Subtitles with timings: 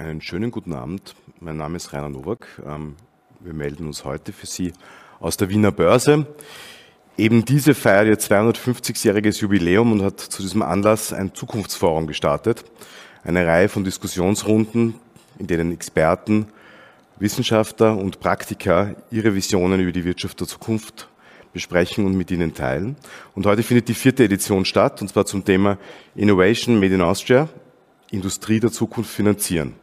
[0.00, 1.14] Einen schönen guten Abend.
[1.40, 2.46] Mein Name ist Rainer Nowak.
[2.66, 2.96] Ähm,
[3.40, 4.72] wir melden uns heute für Sie
[5.20, 6.26] aus der Wiener Börse.
[7.18, 12.64] Eben diese feiert ihr 250-jähriges Jubiläum und hat zu diesem Anlass ein Zukunftsforum gestartet.
[13.24, 14.94] Eine Reihe von Diskussionsrunden,
[15.38, 16.46] in denen Experten,
[17.18, 21.10] Wissenschaftler und Praktiker ihre Visionen über die Wirtschaft der Zukunft
[21.52, 22.96] besprechen und mit Ihnen teilen.
[23.34, 25.76] Und heute findet die vierte Edition statt, und zwar zum Thema
[26.14, 27.50] Innovation Made in Austria,
[28.10, 29.74] Industrie der Zukunft finanzieren.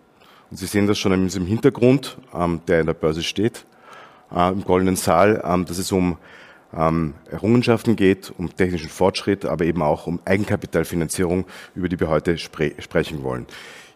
[0.49, 3.65] Und Sie sehen das schon diesem Hintergrund, ähm, der in der Börse steht,
[4.33, 6.17] äh, im Goldenen Saal, ähm, dass es um
[6.73, 12.37] ähm, Errungenschaften geht, um technischen Fortschritt, aber eben auch um Eigenkapitalfinanzierung, über die wir heute
[12.37, 13.45] spre sprechen wollen.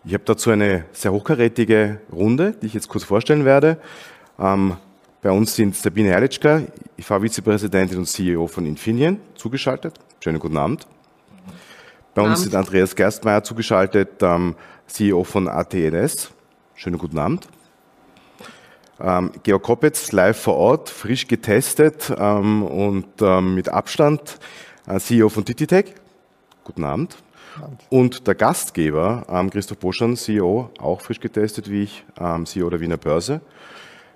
[0.03, 3.77] Ich habe dazu eine sehr hochkarätige Runde, die ich jetzt kurz vorstellen werde.
[4.37, 6.63] Bei uns sind Sabine Herrlichka,
[6.97, 9.99] IV-Vizepräsidentin und CEO von Infineon, zugeschaltet.
[10.19, 10.87] Schönen guten Abend.
[12.15, 14.23] Bei uns ist Andreas Gerstmeier zugeschaltet,
[14.87, 16.31] CEO von ATNS.
[16.83, 17.47] Schönen guten Abend.
[18.99, 24.39] Ähm, Georg Koppetz, live vor Ort, frisch getestet ähm, und ähm, mit Abstand,
[24.87, 25.93] äh, CEO von Tititech.
[26.63, 27.17] Guten Abend.
[27.91, 32.79] Und der Gastgeber, ähm, Christoph Boschan, CEO, auch frisch getestet wie ich, ähm, CEO der
[32.79, 33.41] Wiener Börse.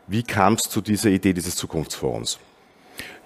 [0.08, 2.40] Wie kam es zu dieser Idee dieses Zukunftsforums?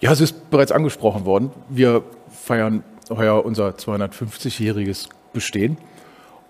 [0.01, 1.51] Ja, es ist bereits angesprochen worden.
[1.69, 5.77] Wir feiern heuer unser 250-jähriges Bestehen.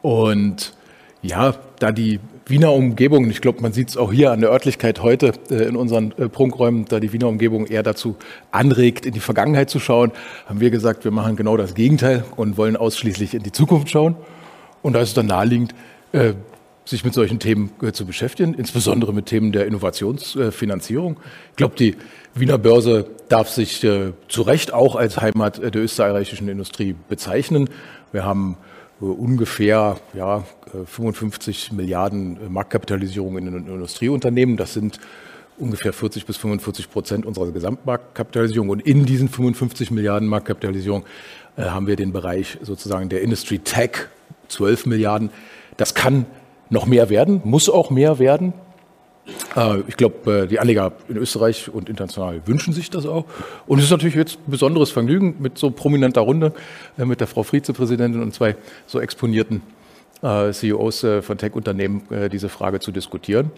[0.01, 0.75] Und
[1.21, 5.03] ja, da die Wiener Umgebung, ich glaube, man sieht es auch hier an der Örtlichkeit
[5.03, 8.15] heute äh, in unseren äh, Prunkräumen, da die Wiener Umgebung eher dazu
[8.51, 10.11] anregt, in die Vergangenheit zu schauen,
[10.47, 14.15] haben wir gesagt, wir machen genau das Gegenteil und wollen ausschließlich in die Zukunft schauen.
[14.81, 15.75] Und da ist es dann naheliegend,
[16.11, 16.33] äh,
[16.85, 21.17] sich mit solchen Themen äh, zu beschäftigen, insbesondere mit Themen der Innovationsfinanzierung.
[21.51, 21.97] Ich glaube, die
[22.33, 27.69] Wiener Börse darf sich äh, zu Recht auch als Heimat der österreichischen Industrie bezeichnen.
[28.11, 30.43] Wir haben äh, ungefähr ja,
[30.85, 34.57] 55 Milliarden Marktkapitalisierung in den Industrieunternehmen.
[34.57, 34.99] Das sind
[35.57, 38.69] ungefähr 40 bis 45 Prozent unserer Gesamtmarktkapitalisierung.
[38.69, 41.05] Und in diesen 55 Milliarden Marktkapitalisierung
[41.57, 44.07] äh, haben wir den Bereich sozusagen der Industry Tech,
[44.47, 45.29] 12 Milliarden.
[45.77, 46.25] Das kann
[46.69, 48.53] noch mehr werden, muss auch mehr werden.
[49.55, 53.25] Äh, ich glaube, äh, die Anleger in Österreich und international wünschen sich das auch.
[53.67, 56.53] Und es ist natürlich jetzt ein besonderes Vergnügen mit so prominenter Runde,
[56.97, 59.61] äh, mit der Frau Vizepräsidentin und zwei so exponierten
[60.21, 63.51] CEOs von Tech-Unternehmen diese Frage zu diskutieren.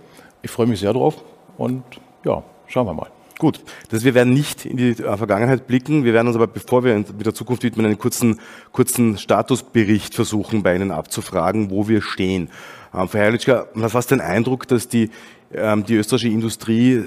[0.43, 1.23] Ich freue mich sehr drauf
[1.57, 1.81] und
[2.23, 3.07] ja, schauen wir mal.
[3.39, 6.03] Gut, das, wir werden nicht in die Vergangenheit blicken.
[6.03, 8.39] Wir werden uns aber, bevor wir mit der Zukunft widmen, einen kurzen,
[8.71, 12.49] kurzen Statusbericht versuchen, bei Ihnen abzufragen, wo wir stehen.
[12.93, 15.09] Ähm, Frau Herrlichka, man hat fast den Eindruck, dass die,
[15.53, 17.03] die österreichische Industrie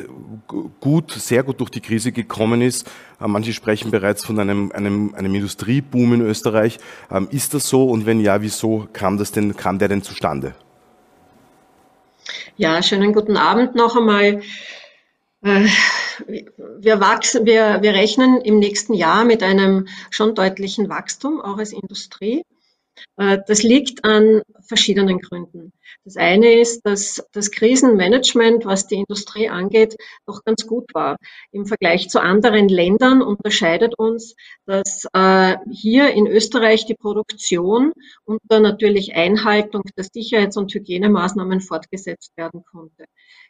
[0.81, 2.91] gut, sehr gut durch die Krise gekommen ist.
[3.21, 6.79] Ähm, manche sprechen bereits von einem, einem, einem Industrieboom in Österreich.
[7.11, 7.85] Ähm, ist das so?
[7.85, 10.55] Und wenn ja, wieso kam das denn, kam der denn zustande?
[12.57, 14.43] Ja, schönen guten Abend noch einmal.
[15.43, 15.67] Äh,
[16.79, 21.73] wir wachsen, wir, wir rechnen im nächsten Jahr mit einem schon deutlichen Wachstum, auch als
[21.73, 22.45] Industrie.
[23.17, 25.73] Äh, das liegt an verschiedenen Gründen.
[26.05, 29.97] Das eine ist, dass das Krisenmanagement, was die Industrie angeht,
[30.27, 31.17] doch ganz gut war.
[31.53, 34.35] Im Vergleich zu anderen Ländern unterscheidet uns,
[34.67, 37.93] dass äh, hier in Österreich die Produktion
[38.25, 43.05] unter natürlich Einhaltung der Sicherheits- und Hygienemaßnahmen fortgesetzt werden konnte.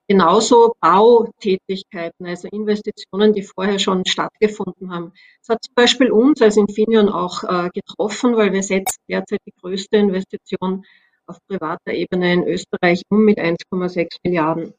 [0.06, 5.12] Genauso Bautätigkeiten, also Investitionen, die vorher schon stattgefunden haben.
[5.40, 9.54] Das hat zum Beispiel uns als Infineon auch äh, getroffen, weil wir setzen derzeit die
[9.58, 10.84] größte Investition
[11.26, 14.74] auf privater Ebene in Österreich um mit 1,6 Milliarden.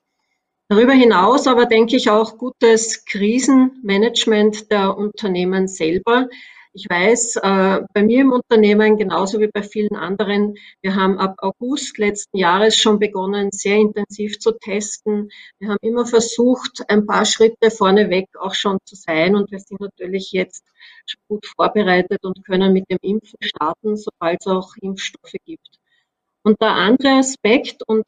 [0.67, 6.27] Darüber hinaus aber denke ich auch gutes Krisenmanagement der Unternehmen selber.
[6.77, 11.35] Ich weiß, äh, bei mir im Unternehmen genauso wie bei vielen anderen, wir haben ab
[11.37, 15.29] August letzten Jahres schon begonnen, sehr intensiv zu testen.
[15.57, 19.79] Wir haben immer versucht, ein paar Schritte vorneweg auch schon zu sein und wir sind
[19.79, 20.65] natürlich jetzt
[21.29, 25.79] gut vorbereitet und können mit dem Impfen starten, sobald es auch Impfstoffe gibt.
[26.43, 28.03] Und der andere Aspekt, und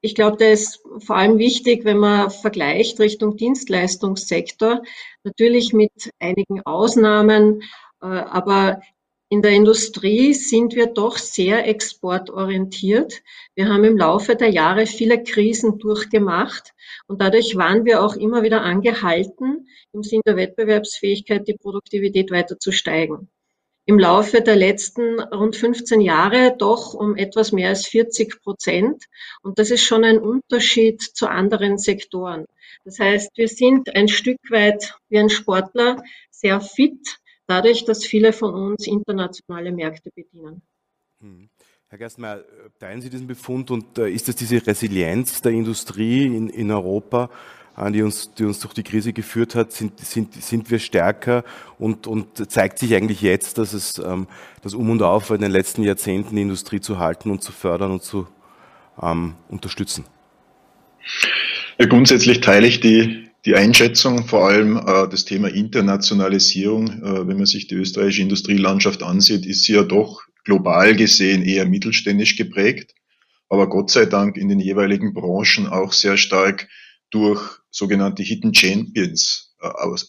[0.00, 4.82] ich glaube, der ist vor allem wichtig, wenn man vergleicht Richtung Dienstleistungssektor,
[5.24, 7.62] natürlich mit einigen Ausnahmen,
[8.06, 8.80] aber
[9.28, 13.22] in der Industrie sind wir doch sehr exportorientiert.
[13.56, 16.74] Wir haben im Laufe der Jahre viele Krisen durchgemacht
[17.08, 22.58] und dadurch waren wir auch immer wieder angehalten, im Sinn der Wettbewerbsfähigkeit die Produktivität weiter
[22.60, 23.28] zu steigen.
[23.88, 29.04] Im Laufe der letzten rund 15 Jahre doch um etwas mehr als 40 Prozent.
[29.42, 32.46] Und das ist schon ein Unterschied zu anderen Sektoren.
[32.84, 38.32] Das heißt, wir sind ein Stück weit wie ein Sportler sehr fit, dadurch, dass viele
[38.32, 40.62] von uns internationale Märkte bedienen.
[41.20, 41.48] Hm.
[41.88, 42.44] Herr Gerstmeier,
[42.80, 47.30] teilen Sie diesen Befund und äh, ist es diese Resilienz der Industrie in, in Europa,
[47.76, 49.70] äh, die, uns, die uns durch die Krise geführt hat?
[49.70, 51.44] Sind, sind, sind wir stärker
[51.78, 54.26] und, und zeigt sich eigentlich jetzt, dass es ähm,
[54.62, 57.92] das Um und Auf in den letzten Jahrzehnten die Industrie zu halten und zu fördern
[57.92, 58.26] und zu
[59.00, 60.04] ähm, unterstützen?
[61.78, 66.88] Ja, grundsätzlich teile ich die, die Einschätzung, vor allem äh, das Thema Internationalisierung.
[66.88, 71.64] Äh, wenn man sich die österreichische Industrielandschaft ansieht, ist sie ja doch global gesehen eher
[71.64, 72.94] mittelständisch geprägt,
[73.48, 76.68] aber Gott sei Dank in den jeweiligen Branchen auch sehr stark
[77.10, 77.40] durch
[77.70, 79.68] sogenannte Hidden Champions äh,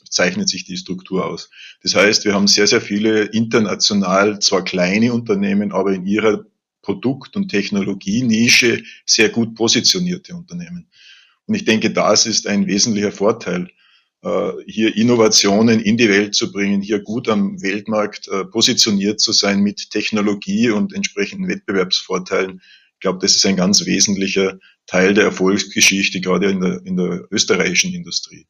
[0.09, 1.51] zeichnet sich die Struktur aus.
[1.83, 6.45] Das heißt, wir haben sehr, sehr viele international zwar kleine Unternehmen, aber in ihrer
[6.81, 10.87] Produkt- und Technologienische sehr gut positionierte Unternehmen.
[11.47, 13.69] Und ich denke, das ist ein wesentlicher Vorteil.
[14.21, 19.31] Äh, hier Innovationen in die Welt zu bringen, hier gut am Weltmarkt äh, positioniert zu
[19.31, 22.61] sein mit Technologie und entsprechenden Wettbewerbsvorteilen.
[22.93, 27.27] Ich glaube, das ist ein ganz wesentlicher Teil der Erfolgsgeschichte, gerade in der, in der
[27.31, 28.47] österreichischen Industrie.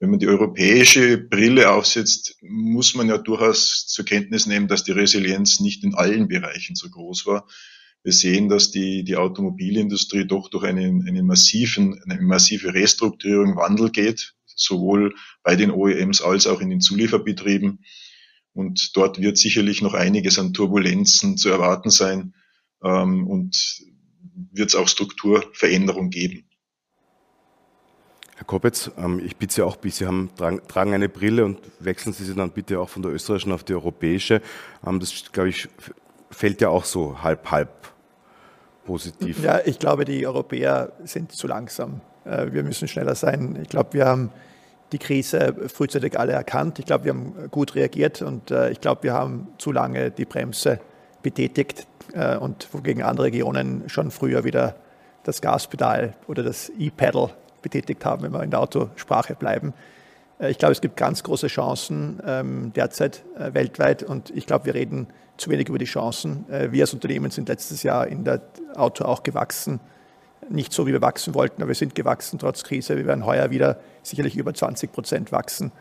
[0.00, 4.92] Wenn man die europäische Brille aufsetzt, muss man ja durchaus zur Kenntnis nehmen, dass die
[4.92, 7.46] Resilienz nicht in allen Bereichen so groß war.
[8.04, 13.90] Wir sehen, dass die, die Automobilindustrie doch durch einen, einen massiven, eine massive Restrukturierung, Wandel
[13.90, 17.84] geht sowohl bei den OEMs als auch in den Zulieferbetrieben.
[18.52, 22.34] Und dort wird sicherlich noch einiges an Turbulenzen zu erwarten sein
[22.82, 23.82] ähm, und
[24.52, 26.44] wird es auch Strukturveränderung geben.
[28.36, 32.24] Herr Kopetz, ähm, ich bitte Sie auch, Sie haben, tragen eine Brille und wechseln Sie
[32.24, 34.40] sie dann bitte auch von der österreichischen auf die europäische.
[34.86, 35.68] Ähm, das, glaube ich,
[36.30, 37.93] fällt ja auch so halb, halb
[38.84, 39.42] positiv.
[39.42, 42.00] Ja, ich glaube, die Europäer sind zu langsam.
[42.24, 43.58] Äh, wir müssen schneller sein.
[43.62, 44.30] Ich glaube, wir haben
[44.92, 46.78] die Krise frühzeitig alle erkannt.
[46.78, 50.24] Ich glaube, wir haben gut reagiert und äh, ich glaube, wir haben zu lange die
[50.24, 50.78] Bremse
[51.22, 54.76] betätigt äh, und wogegen andere Regionen schon früher wieder
[55.24, 57.30] das Gaspedal oder das E-Pedal
[57.62, 59.72] betätigt haben, wenn wir in der Autosprache bleiben.
[60.38, 65.06] Ich glaube, es gibt ganz große Chancen ähm, derzeit weltweit und ich glaube, wir reden
[65.36, 66.44] zu wenig über die Chancen.
[66.48, 68.40] Wir als Unternehmen sind letztes Jahr in der
[68.76, 69.80] Auto auch gewachsen
[70.50, 72.96] nicht so, wie wir wachsen wollten, aber wir sind gewachsen trotz Krise.
[72.96, 75.72] Wir werden heuer wieder sicherlich über 20 Prozent wachsen.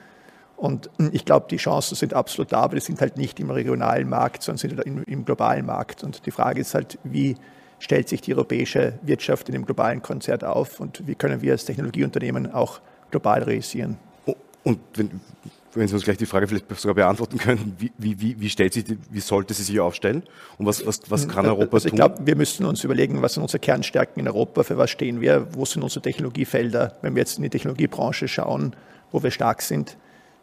[0.55, 4.07] Und ich glaube, die Chancen sind absolut da, aber die sind halt nicht im regionalen
[4.07, 6.03] Markt, sondern sind halt im, im globalen Markt.
[6.03, 7.35] Und die Frage ist halt, wie
[7.79, 11.65] stellt sich die europäische Wirtschaft in dem globalen Konzert auf und wie können wir als
[11.65, 12.79] Technologieunternehmen auch
[13.11, 13.97] global realisieren?
[14.63, 15.19] Und wenn,
[15.75, 18.83] wenn Sie uns gleich die Frage vielleicht sogar beantworten können, wie, wie, wie, stellt sich,
[18.83, 20.23] die, wie sollte sie sich aufstellen
[20.57, 21.99] und was, was, was kann Europa also ich tun?
[21.99, 25.21] Ich glaube, wir müssen uns überlegen, was sind unsere Kernstärken in Europa, für was stehen
[25.21, 28.75] wir, wo sind unsere Technologiefelder, wenn wir jetzt in die Technologiebranche schauen,
[29.11, 29.97] wo wir stark sind.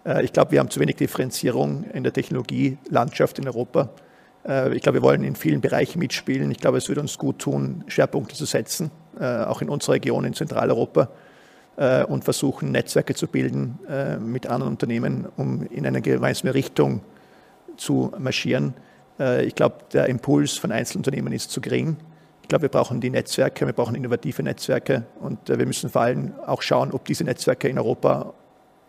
[0.05, 3.91] Äh, ich glaube, wir haben zu wenig Differenzierung in der Technologielandschaft in Europa.
[4.47, 6.51] Äh, ich glaube, wir wollen in vielen Bereichen mitspielen.
[6.51, 10.25] Ich glaube, es würde uns gut tun, Schwerpunkte zu setzen, äh, auch in unserer Region
[10.25, 11.11] in Zentraleuropa
[11.81, 17.01] äh, und versuchen, Netzwerke zu bilden äh, mit anderen Unternehmen, um in eine gemeinsame Richtung
[17.79, 18.75] zu marschieren.
[19.19, 21.97] Äh, ich glaube, der Impuls von Einzelunternehmen ist zu gering.
[22.43, 26.03] Ich glaube, wir brauchen die Netzwerke, wir brauchen innovative Netzwerke und äh, wir müssen vor
[26.03, 28.35] allem auch schauen, ob diese Netzwerke in Europa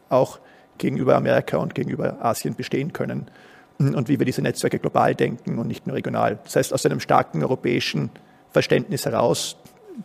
[0.10, 0.40] auch
[0.78, 3.32] gegenüber Amerika und gegenüber Asien bestehen können
[3.78, 6.40] und wie wir diese Netzwerke global denken und nicht nur regional.
[6.44, 8.10] Das heißt, aus einem starken europäischen
[8.50, 9.56] Verständnis heraus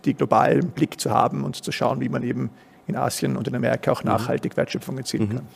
[0.04, 2.50] die globalen Blick zu haben und zu schauen, wie man eben
[2.86, 4.10] in Asien und in Amerika auch mhm.
[4.10, 5.34] nachhaltig Wertschöpfung erzielen mhm.
[5.36, 5.46] kann.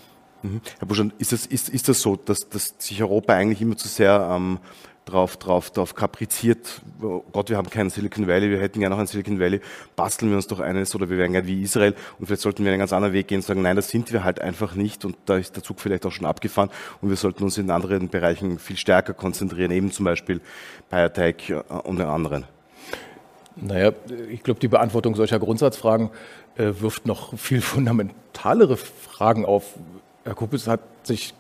[0.43, 0.61] Mhm.
[0.79, 3.89] Herr Buschan, ist das, ist, ist das so, dass, dass sich Europa eigentlich immer zu
[3.89, 4.59] sehr ähm,
[5.05, 9.01] drauf, drauf, drauf kapriziert, oh Gott, wir haben keinen Silicon Valley, wir hätten gerne noch
[9.01, 9.61] ein Silicon Valley,
[9.97, 12.71] basteln wir uns doch eines oder wir wären gerne wie Israel und vielleicht sollten wir
[12.71, 15.17] einen ganz anderen Weg gehen und sagen, nein, das sind wir halt einfach nicht und
[15.27, 16.71] da ist der Zug vielleicht auch schon abgefahren
[17.01, 20.41] und wir sollten uns in anderen Bereichen viel stärker konzentrieren, eben zum Beispiel
[20.91, 22.45] Biotech äh, und den anderen.
[23.61, 23.93] Naja,
[24.31, 26.11] ich glaube, die Beantwortung solcher Grundsatzfragen
[26.57, 29.75] äh, wirft noch viel fundamentalere Fragen auf.
[30.25, 31.35] Herr Kupitz hat sich,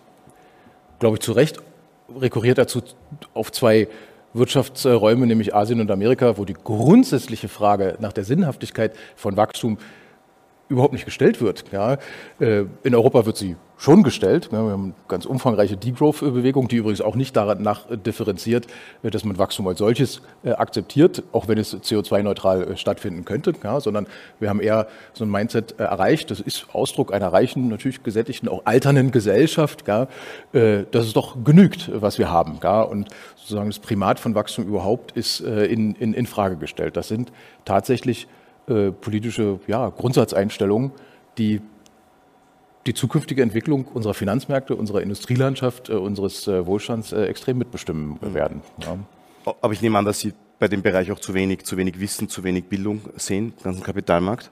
[0.98, 1.60] glaube ich, zu Recht
[2.18, 2.82] rekurriert dazu
[3.34, 3.88] auf zwei
[4.32, 9.78] Wirtschaftsräume, nämlich Asien und Amerika, wo die grundsätzliche Frage nach der Sinnhaftigkeit von Wachstum
[10.70, 11.64] überhaupt nicht gestellt wird.
[11.72, 11.98] Ja.
[12.38, 14.52] Äh, in Europa wird sie schon gestellt.
[14.52, 18.66] Wir haben eine ganz umfangreiche Degrowth-Bewegung, die übrigens auch nicht danach differenziert,
[19.02, 23.80] dass man Wachstum als solches äh, akzeptiert, auch wenn es CO2-neutral äh, stattfinden könnte, ja,
[23.80, 24.06] sondern
[24.38, 26.30] wir haben eher so ein Mindset erreicht.
[26.30, 30.06] Das ist Ausdruck einer reichen, natürlich gesättigten, auch alternden Gesellschaft, ja,
[30.52, 32.60] dass es doch genügt, was wir haben.
[32.62, 36.96] Ja, und sozusagen das Primat von Wachstum überhaupt ist in, in, in Frage gestellt.
[36.96, 37.32] Das sind
[37.64, 38.28] tatsächlich
[38.68, 40.92] äh, politische ja, Grundsatzeinstellungen,
[41.38, 41.60] die
[42.86, 48.34] die zukünftige Entwicklung unserer Finanzmärkte, unserer Industrielandschaft, äh, unseres äh, Wohlstands äh, extrem mitbestimmen mhm.
[48.34, 48.62] werden.
[48.82, 48.96] Ja.
[49.60, 52.28] Aber ich nehme an, dass Sie bei dem Bereich auch zu wenig, zu wenig Wissen,
[52.28, 54.50] zu wenig Bildung sehen, ganzen Kapitalmarkt?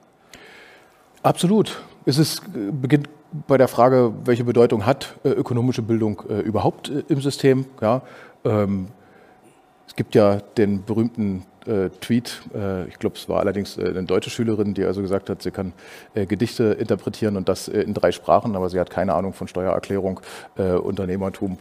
[1.21, 1.81] Absolut.
[2.05, 3.09] Es ist, beginnt
[3.47, 7.65] bei der Frage, welche Bedeutung hat äh, ökonomische Bildung äh, überhaupt äh, im System?
[7.81, 8.01] Ja,
[8.43, 8.87] ähm,
[9.89, 14.03] es gibt ja den berühmten äh, Tweet, äh, ich glaube, es war allerdings äh, eine
[14.03, 15.73] deutsche Schülerin, die also gesagt hat, sie kann
[16.13, 20.21] Gedichte interpretieren und das in drei Sprachen, aber sie hat keine Ahnung von Steuererklärung,
[20.55, 21.57] Unternehmertum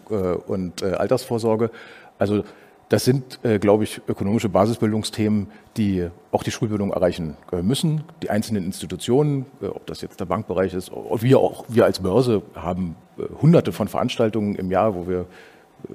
[0.47, 1.71] und Altersvorsorge.
[2.19, 2.45] Also
[2.89, 8.03] das sind, äh, glaube ich, ökonomische Basisbildungsthemen, die auch die Schulbildung erreichen äh, müssen.
[8.23, 12.43] Die einzelnen Institutionen, äh, ob das jetzt der Bankbereich ist, wir auch, wir als Börse
[12.55, 15.25] haben äh, hunderte von Veranstaltungen im Jahr, wo wir äh,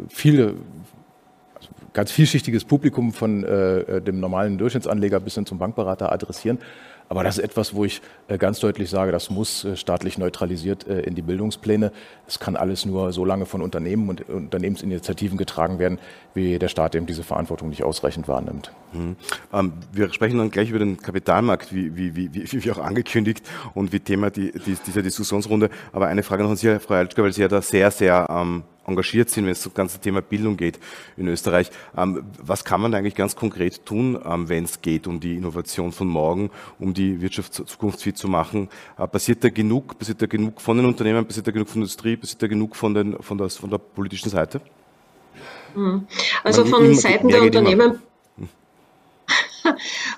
[0.08, 0.54] viele,
[1.94, 6.60] ganz vielschichtiges Publikum von äh, dem normalen Durchschnittsanleger bis hin zum Bankberater adressieren.
[7.10, 10.88] Aber das ist etwas, wo ich äh, ganz deutlich sage, das muss äh, staatlich neutralisiert
[10.88, 11.92] äh, in die Bildungspläne.
[12.28, 16.00] Es kann alles nur so lange von Unternehmen und Unternehmensinitiativen getragen werden,
[16.34, 18.72] wie der Staat eben diese Verantwortung nicht ausreichend wahrnimmt.
[18.94, 19.16] Mhm.
[19.52, 23.44] Ähm, wir sprechen dann gleich über den Kapitalmarkt, wie, wie, wie, wie, wie auch angekündigt
[23.74, 25.70] und wie Thema die, die, dieser Diskussionsrunde.
[25.92, 28.64] Aber eine Frage noch an Sie, Frau Altschka, weil Sie ja da sehr, sehr ähm,
[28.86, 30.80] engagiert sind, wenn es um das ganze Thema Bildung geht
[31.18, 31.72] in Österreich.
[31.98, 35.92] Ähm, was kann man eigentlich ganz konkret tun, ähm, wenn es geht um die Innovation
[35.92, 36.50] von morgen,
[36.80, 38.70] um die Wirtschaft zukunftsfit zu machen?
[38.98, 39.98] Äh, passiert da genug?
[39.98, 41.26] Passiert da genug von den Unternehmen?
[41.26, 42.18] Passiert da genug von der Industrie?
[42.18, 44.62] Passiert da genug von, den, von, das, von der politischen Seite?
[45.74, 46.08] Hm.
[46.44, 48.00] Also von Seiten der Unternehmen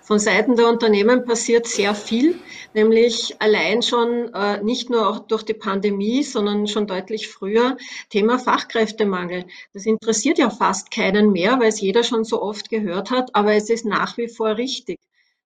[0.03, 2.39] von Seiten der Unternehmen passiert sehr viel
[2.75, 7.77] nämlich allein schon äh, nicht nur auch durch die Pandemie, sondern schon deutlich früher
[8.09, 9.45] Thema Fachkräftemangel.
[9.73, 13.53] Das interessiert ja fast keinen mehr, weil es jeder schon so oft gehört hat, aber
[13.53, 14.99] es ist nach wie vor richtig.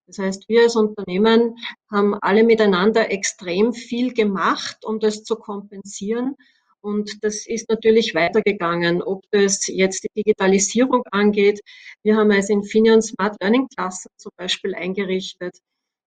[0.08, 1.56] Das heißt, wir als Unternehmen
[1.88, 6.34] haben alle miteinander extrem viel gemacht, um das zu kompensieren.
[6.82, 11.60] Und das ist natürlich weitergegangen, ob das jetzt die Digitalisierung angeht.
[12.02, 15.58] Wir haben als Infineon Smart Learning Klassen zum Beispiel eingerichtet.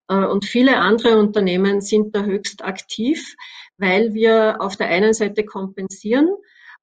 [0.09, 3.35] Äh, und viele andere Unternehmen sind da höchst aktiv,
[3.77, 6.29] weil wir auf der einen Seite kompensieren,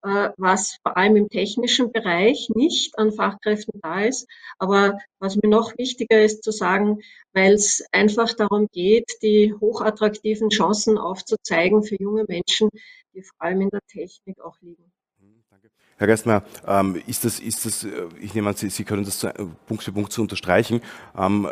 [0.03, 4.27] was vor allem im technischen Bereich nicht an Fachkräften da ist.
[4.59, 7.01] Aber was mir noch wichtiger ist zu sagen,
[7.33, 12.71] weil es einfach darum geht, die hochattraktiven Chancen aufzuzeigen für junge Menschen,
[13.15, 14.93] die vor allem in der Technik auch liegen.
[16.01, 17.91] Herr Geistner, ähm, ist das, ist das, äh,
[18.23, 19.35] ich nehme an, Sie, Sie können das äh,
[19.67, 20.81] Punkt für Punkt zu unterstreichen.
[21.15, 21.47] Ähm,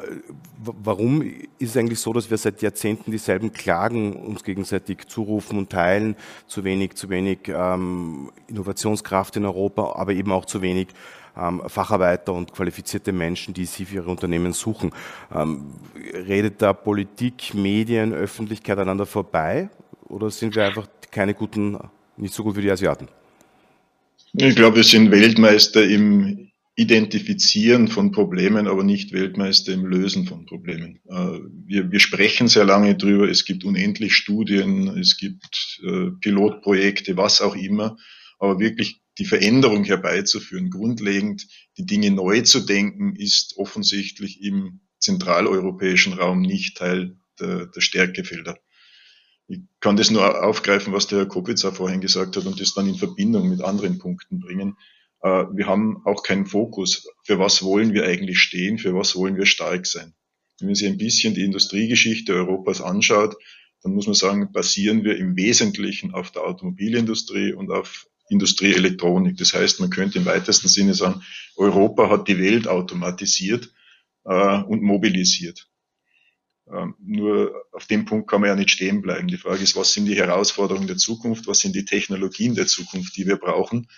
[0.56, 5.68] warum ist es eigentlich so, dass wir seit Jahrzehnten dieselben Klagen uns gegenseitig zurufen und
[5.68, 6.16] teilen?
[6.46, 10.88] Zu wenig, zu wenig ähm, Innovationskraft in Europa, aber eben auch zu wenig
[11.68, 14.90] Facharbeiter und qualifizierte Menschen, die sie für ihre Unternehmen suchen.
[15.94, 19.70] redet da Politik, Medien, Öffentlichkeit einander vorbei?
[20.08, 21.78] Oder sind wir einfach keine guten,
[22.16, 23.06] nicht so gut wie die Asiaten?
[24.40, 30.46] Ich glaube, wir sind Weltmeister im Identifizieren von Problemen, aber nicht Weltmeister im Lösen von
[30.46, 31.00] Problemen.
[31.08, 33.28] Äh, wir, wir sprechen sehr lange drüber.
[33.28, 37.96] Es gibt unendlich Studien, es gibt äh, Pilotprojekte, was auch immer.
[38.38, 46.12] Aber wirklich die Veränderung herbeizuführen, grundlegend die Dinge neu zu denken, ist offensichtlich im zentraleuropäischen
[46.12, 48.56] Raum nicht Teil der, der Stärkefelder.
[49.48, 52.86] Ich kann das nur aufgreifen, was der Herr Kopitzer vorhin gesagt hat und das dann
[52.86, 54.76] in Verbindung mit anderen Punkten bringen.
[55.22, 57.08] Äh, wir haben auch keinen Fokus.
[57.24, 58.78] Für was wollen wir eigentlich stehen?
[58.78, 60.14] Für was wollen wir stark sein?
[60.58, 63.36] Wenn man sich ein bisschen die Industriegeschichte Europas anschaut,
[63.82, 69.36] dann muss man sagen, basieren wir im Wesentlichen auf der Automobilindustrie und auf Industrieelektronik.
[69.38, 71.22] Das heißt, man könnte im weitesten Sinne sagen,
[71.56, 73.72] Europa hat die Welt automatisiert
[74.24, 75.68] äh, und mobilisiert.
[76.72, 79.28] Ähm, nur auf dem Punkt kann man ja nicht stehen bleiben.
[79.28, 81.46] Die Frage ist, was sind die Herausforderungen der Zukunft?
[81.46, 83.88] Was sind die Technologien der Zukunft, die wir brauchen?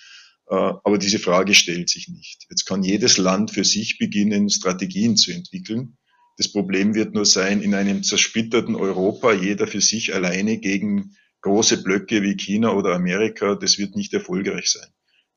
[0.49, 2.47] Äh, aber diese Frage stellt sich nicht.
[2.49, 5.97] Jetzt kann jedes Land für sich beginnen, Strategien zu entwickeln.
[6.37, 11.83] Das Problem wird nur sein, in einem zersplitterten Europa, jeder für sich alleine gegen große
[11.83, 14.89] Blöcke wie China oder Amerika, das wird nicht erfolgreich sein.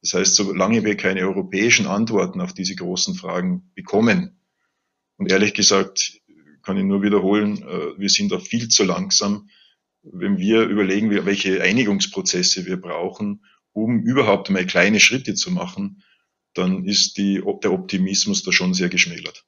[0.01, 4.39] Das heißt, solange wir keine europäischen Antworten auf diese großen Fragen bekommen,
[5.17, 6.21] und ehrlich gesagt,
[6.63, 9.49] kann ich nur wiederholen, äh, wir sind da viel zu langsam,
[10.01, 16.03] wenn wir überlegen, welche Einigungsprozesse wir brauchen, um überhaupt mal kleine Schritte zu machen,
[16.53, 19.45] dann ist die, der Optimismus da schon sehr geschmälert.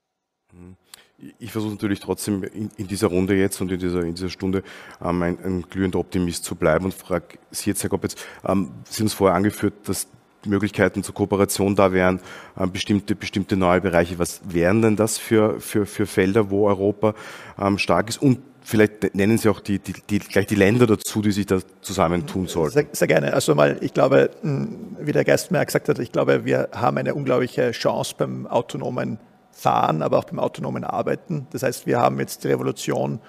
[1.39, 4.63] Ich versuche natürlich trotzdem in, dieser Runde jetzt und in dieser, in dieser Stunde
[5.01, 8.99] ähm, ein, ein, glühender Optimist zu bleiben und frage Sie jetzt, Herr Goppitz, ähm, Sie
[8.99, 10.07] haben es vorher angeführt, dass
[10.45, 12.19] Möglichkeiten zur Kooperation da wären,
[12.57, 14.19] äh, bestimmte, bestimmte neue Bereiche.
[14.19, 17.13] Was wären denn das für, für, für Felder, wo Europa
[17.59, 18.21] ähm, stark ist?
[18.21, 21.59] Und vielleicht nennen Sie auch die, die, die, gleich die Länder dazu, die sich da
[21.81, 22.73] zusammentun sollten.
[22.73, 23.33] Sehr, sehr, gerne.
[23.33, 27.13] Also mal, ich glaube, hm, wie der Gerstmeier gesagt hat, ich glaube, wir haben eine
[27.13, 29.19] unglaubliche Chance beim autonomen
[29.51, 31.47] Fahren, aber auch beim autonomen Arbeiten.
[31.51, 33.19] Das heißt, wir haben jetzt die Revolution,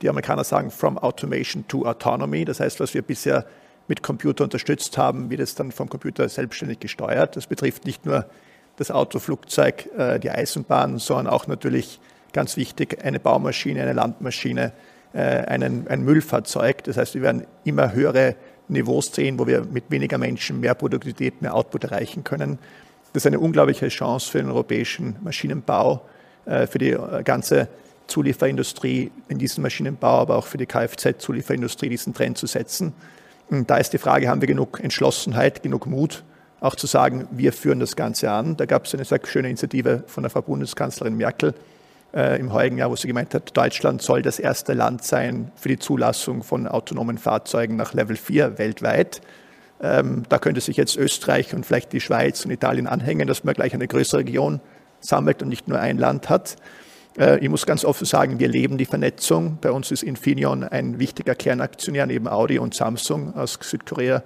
[0.00, 2.44] die Amerikaner sagen, from automation to autonomy.
[2.44, 3.46] Das heißt, was wir bisher
[3.88, 7.36] mit Computer unterstützt haben, wird es dann vom Computer selbstständig gesteuert.
[7.36, 8.26] Das betrifft nicht nur
[8.76, 12.00] das Auto, Flugzeug, äh, die Eisenbahn, sondern auch natürlich
[12.32, 14.72] ganz wichtig eine Baumaschine, eine Landmaschine,
[15.12, 16.84] äh, einen, ein Müllfahrzeug.
[16.84, 18.36] Das heißt, wir werden immer höhere
[18.68, 22.58] Niveaus sehen, wo wir mit weniger Menschen mehr Produktivität, mehr Output erreichen können.
[23.12, 26.02] Das ist eine unglaubliche Chance für den europäischen Maschinenbau,
[26.46, 27.68] äh, für die ganze
[28.06, 32.94] Zulieferindustrie in diesem Maschinenbau, aber auch für die Kfz-Zulieferindustrie diesen Trend zu setzen.
[33.52, 36.24] Da ist die Frage, haben wir genug Entschlossenheit, genug Mut,
[36.60, 38.56] auch zu sagen, wir führen das Ganze an.
[38.56, 41.54] Da gab es eine sehr schöne Initiative von der Frau Bundeskanzlerin Merkel
[42.14, 45.68] äh, im heurigen Jahr, wo sie gemeint hat, Deutschland soll das erste Land sein für
[45.68, 49.20] die Zulassung von autonomen Fahrzeugen nach Level 4 weltweit.
[49.82, 53.52] Ähm, da könnte sich jetzt Österreich und vielleicht die Schweiz und Italien anhängen, dass man
[53.52, 54.60] gleich eine größere Region
[55.00, 56.56] sammelt und nicht nur ein Land hat.
[57.18, 59.58] Äh, ich muss ganz offen sagen, wir leben die Vernetzung.
[59.60, 64.22] Bei uns ist Infineon ein wichtiger Kernaktionär neben Audi und Samsung aus Südkorea.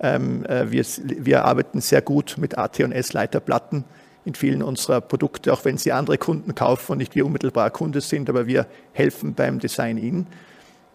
[0.00, 3.84] Ähm, äh, wir, wir arbeiten sehr gut mit AT&S-Leiterplatten
[4.24, 8.00] in vielen unserer Produkte, auch wenn sie andere Kunden kaufen und nicht wir unmittelbar Kunde
[8.00, 10.26] sind, aber wir helfen beim Design in.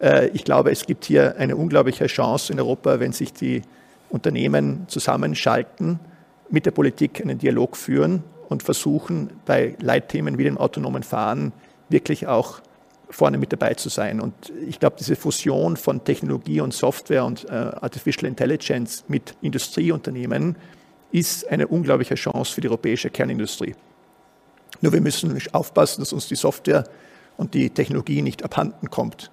[0.00, 3.62] Äh, ich glaube, es gibt hier eine unglaubliche Chance in Europa, wenn sich die
[4.08, 5.98] Unternehmen zusammenschalten,
[6.50, 11.52] mit der Politik einen Dialog führen und versuchen, bei Leitthemen wie dem autonomen Fahren
[11.88, 12.60] wirklich auch
[13.10, 14.20] vorne mit dabei zu sein.
[14.20, 20.56] Und ich glaube, diese Fusion von Technologie und Software und äh, Artificial Intelligence mit Industrieunternehmen
[21.12, 23.74] ist eine unglaubliche Chance für die europäische Kernindustrie.
[24.80, 26.84] Nur wir müssen aufpassen, dass uns die Software
[27.36, 29.30] und die Technologie nicht abhanden kommt.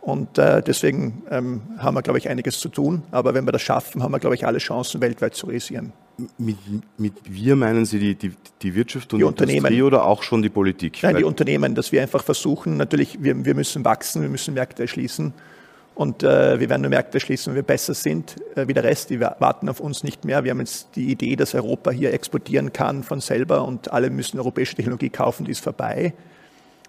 [0.00, 3.02] Und äh, deswegen ähm, haben wir, glaube ich, einiges zu tun.
[3.10, 5.92] Aber wenn wir das schaffen, haben wir, glaube ich, alle Chancen, weltweit zu realisieren.
[6.38, 6.56] Mit,
[6.96, 10.48] mit wir meinen Sie die, die, die Wirtschaft und die Industrie oder auch schon die
[10.48, 10.98] Politik?
[11.02, 14.82] Nein, die Unternehmen, dass wir einfach versuchen, natürlich, wir, wir müssen wachsen, wir müssen Märkte
[14.82, 15.32] erschließen.
[15.94, 19.10] Und äh, wir werden nur Märkte erschließen, wenn wir besser sind äh, wie der Rest.
[19.10, 20.44] Die warten auf uns nicht mehr.
[20.44, 24.38] Wir haben jetzt die Idee, dass Europa hier exportieren kann von selber und alle müssen
[24.38, 26.14] europäische Technologie kaufen, die ist vorbei.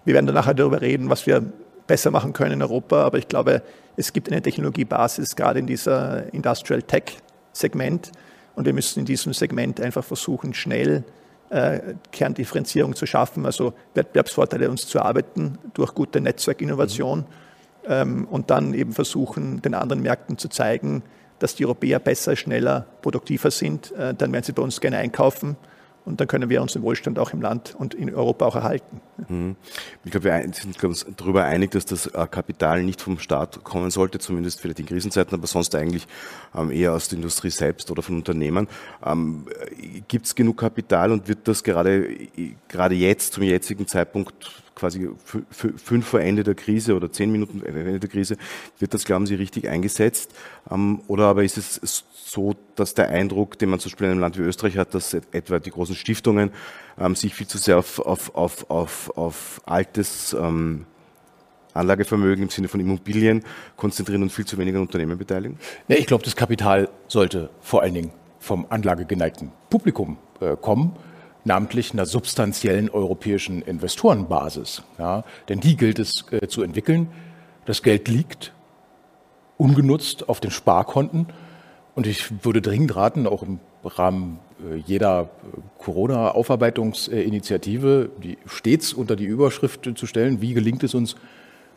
[0.06, 1.52] Wir werden dann nachher darüber reden, was wir
[1.86, 3.04] besser machen können in Europa.
[3.04, 3.62] Aber ich glaube,
[3.96, 7.18] es gibt eine Technologiebasis gerade in dieser Industrial Tech
[7.52, 8.12] Segment.
[8.54, 11.04] Und wir müssen in diesem Segment einfach versuchen, schnell
[11.50, 17.24] äh, Kerndifferenzierung zu schaffen, also Wettbewerbsvorteile uns zu arbeiten durch gute Netzwerkinnovation mhm.
[17.88, 21.02] ähm, und dann eben versuchen, den anderen Märkten zu zeigen,
[21.38, 23.92] dass die Europäer besser, schneller, produktiver sind.
[23.92, 25.56] Äh, dann werden sie bei uns gerne einkaufen
[26.04, 29.00] und dann können wir unseren Wohlstand auch im Land und in Europa auch erhalten.
[29.28, 29.56] Mhm.
[30.04, 33.90] Ich glaube, wir sind uns darüber einig, dass das äh, Kapital nicht vom Staat kommen
[33.90, 36.06] sollte, zumindest vielleicht in Krisenzeiten, aber sonst eigentlich
[36.56, 38.68] ähm, eher aus der Industrie selbst oder von Unternehmen.
[39.04, 39.46] Ähm,
[40.08, 42.08] Gibt es genug Kapital und wird das gerade,
[42.68, 45.08] gerade jetzt, zum jetzigen Zeitpunkt quasi
[45.52, 48.36] fünf vor Ende der Krise oder zehn Minuten vor Ende der Krise,
[48.80, 50.34] wird das, glauben Sie, richtig eingesetzt?
[50.68, 54.20] Ähm, oder aber ist es so, dass der Eindruck, den man zum Beispiel in einem
[54.20, 56.50] Land wie Österreich hat, dass etwa die großen Stiftungen
[56.98, 60.86] ähm, sich viel zu sehr auf, auf, auf, auf, auf altes ähm,
[61.74, 63.44] Anlagevermögen im Sinne von Immobilien
[63.76, 65.60] konzentrieren und viel zu wenig an Unternehmen beteiligen?
[65.86, 70.96] Ja, ich glaube, das Kapital sollte vor allen Dingen vom anlagegeneigten Publikum äh, kommen
[71.44, 74.82] namentlich einer substanziellen europäischen Investorenbasis.
[74.98, 77.08] Ja, denn die gilt es äh, zu entwickeln.
[77.64, 78.52] Das Geld liegt
[79.56, 81.28] ungenutzt auf den Sparkonten.
[81.94, 85.26] Und ich würde dringend raten, auch im Rahmen äh, jeder äh,
[85.78, 91.16] Corona-Aufarbeitungsinitiative, die stets unter die Überschrift zu stellen, wie gelingt es uns,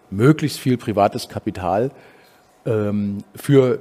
[0.10, 1.92] möglichst viel privates Kapital
[2.66, 3.80] ähm, für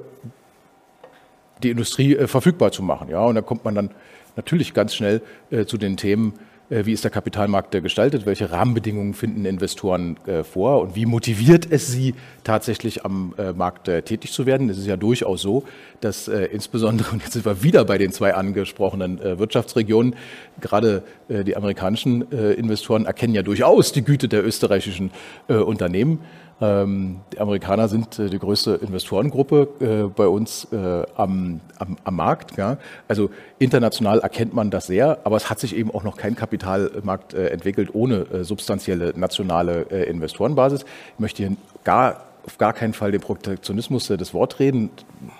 [1.62, 3.08] die Industrie äh, verfügbar zu machen.
[3.10, 3.90] Ja, und da kommt man dann
[4.36, 6.34] natürlich ganz schnell äh, zu den Themen,
[6.70, 11.66] äh, wie ist der Kapitalmarkt gestaltet, welche Rahmenbedingungen finden Investoren äh, vor und wie motiviert
[11.70, 14.70] es sie tatsächlich am äh, Markt äh, tätig zu werden.
[14.70, 15.64] Es ist ja durchaus so,
[16.00, 20.16] dass insbesondere, und jetzt sind wir wieder bei den zwei angesprochenen Wirtschaftsregionen,
[20.60, 25.10] gerade die amerikanischen Investoren erkennen ja durchaus die Güte der österreichischen
[25.48, 26.20] Unternehmen.
[26.60, 32.16] Ähm, die Amerikaner sind äh, die größte Investorengruppe äh, bei uns äh, am, am, am
[32.16, 32.56] Markt.
[32.56, 32.78] Ja.
[33.08, 37.34] Also international erkennt man das sehr, aber es hat sich eben auch noch kein Kapitalmarkt
[37.34, 40.82] entwickelt ohne substanzielle nationale Investorenbasis.
[40.82, 44.90] Ich möchte hier gar auf gar keinen Fall den Protektionismus das Wort reden.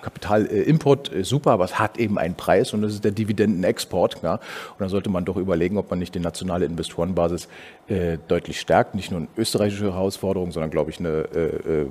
[0.03, 4.23] Kapitalimport ist super, aber es hat eben einen Preis und das ist der Dividendenexport.
[4.23, 4.35] Ja.
[4.35, 7.49] Und da sollte man doch überlegen, ob man nicht die nationale Investorenbasis
[7.89, 8.95] äh, deutlich stärkt.
[8.95, 11.87] Nicht nur eine österreichische Herausforderung, sondern, glaube ich, eine äh, äh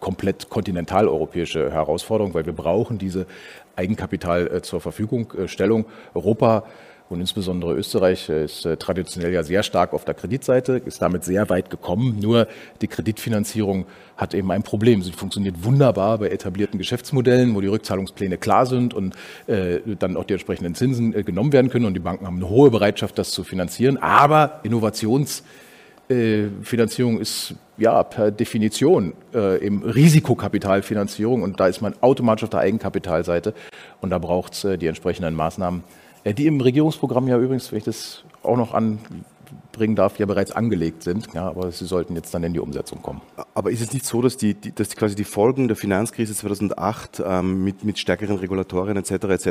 [0.00, 3.26] komplett kontinentaleuropäische Herausforderung, weil wir brauchen diese
[3.74, 5.86] Eigenkapital äh, zur Verfügung Stellung.
[6.12, 6.64] Europa
[7.10, 11.50] Und insbesondere Österreich ist äh, traditionell ja sehr stark auf der Kreditseite, ist damit sehr
[11.50, 12.18] weit gekommen.
[12.20, 12.48] Nur
[12.80, 13.84] die Kreditfinanzierung
[14.16, 15.02] hat eben ein Problem.
[15.02, 19.14] Sie funktioniert wunderbar bei etablierten Geschäftsmodellen, wo die Rückzahlungspläne klar sind und
[19.46, 21.84] äh, dann auch die entsprechenden Zinsen äh, genommen werden können.
[21.84, 23.98] Und die Banken haben eine hohe Bereitschaft, das zu finanzieren.
[23.98, 32.44] Aber Innovationsfinanzierung äh, ist ja per Definition äh, eben Risikokapitalfinanzierung und da ist man automatisch
[32.44, 33.52] auf der Eigenkapitalseite
[34.00, 35.82] und da braucht es äh, die entsprechenden Maßnahmen
[36.32, 41.02] die im Regierungsprogramm ja übrigens, wenn ich das auch noch anbringen darf, ja bereits angelegt
[41.02, 41.28] sind.
[41.34, 43.20] Ja, aber sie sollten jetzt dann in die Umsetzung kommen.
[43.54, 47.22] Aber ist es nicht so, dass, die, dass die quasi die Folgen der Finanzkrise 2008
[47.24, 49.10] ähm, mit, mit stärkeren Regulatorien etc.
[49.10, 49.48] etc.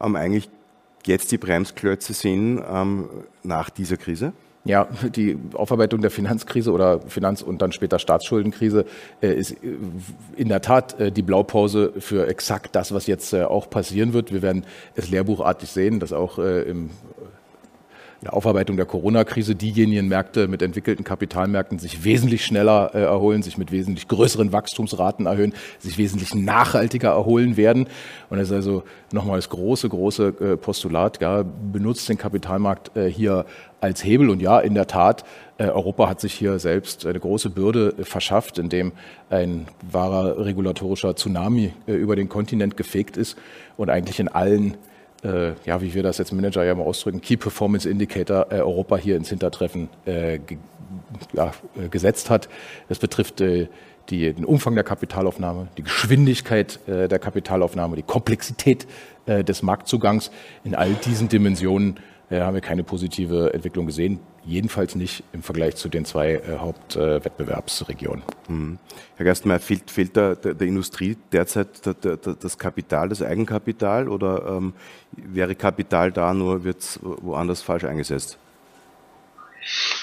[0.00, 0.50] Ähm, eigentlich
[1.06, 3.08] jetzt die Bremsklötze sind ähm,
[3.42, 4.32] nach dieser Krise?
[4.64, 8.84] Ja, die Aufarbeitung der Finanzkrise oder Finanz- und dann später Staatsschuldenkrise
[9.22, 9.76] äh, ist äh,
[10.36, 14.34] in der Tat äh, die Blaupause für exakt das, was jetzt auch passieren wird.
[14.34, 14.64] Wir werden
[14.96, 16.90] es lehrbuchartig sehen, dass auch im
[18.22, 23.56] der Aufarbeitung der Corona-Krise diejenigen Märkte mit entwickelten Kapitalmärkten sich wesentlich schneller äh, erholen, sich
[23.56, 27.86] mit wesentlich größeren Wachstumsraten erhöhen, sich wesentlich nachhaltiger erholen werden.
[28.28, 33.06] Und das ist also nochmal das große, große äh, Postulat, ja, benutzt den Kapitalmarkt äh,
[33.06, 33.46] hier
[33.80, 34.28] als Hebel.
[34.28, 35.24] Und ja, in der Tat,
[35.56, 38.92] äh, Europa hat sich hier selbst eine große Bürde äh, verschafft, indem
[39.30, 43.38] ein wahrer regulatorischer Tsunami äh, über den Kontinent gefegt ist
[43.78, 44.76] und eigentlich in allen
[45.22, 48.96] äh, ja, wie wir das jetzt Manager ja mal ausdrücken, Key Performance Indicator äh, Europa
[48.96, 50.38] hier ins Hintertreffen äh,
[51.32, 52.48] ja, äh, gesetzt hat.
[52.88, 53.68] Das betrifft äh,
[54.08, 58.86] die, den Umfang der Kapitalaufnahme, die Geschwindigkeit äh, der Kapitalaufnahme, die Komplexität
[59.26, 60.32] des Marktzugangs.
[60.64, 65.88] In all diesen Dimensionen haben wir keine positive Entwicklung gesehen jedenfalls nicht im Vergleich zu
[65.88, 68.22] den zwei äh, Hauptwettbewerbsregionen.
[68.48, 68.78] Mhm.
[69.16, 74.56] Herr Gerstenmeier, fehlt, fehlt der, der, der, Industrie derzeit der, das Kapital, das Eigenkapital oder
[74.56, 74.72] ähm,
[75.12, 78.38] wäre Kapital da, nur wird es woanders falsch eingesetzt?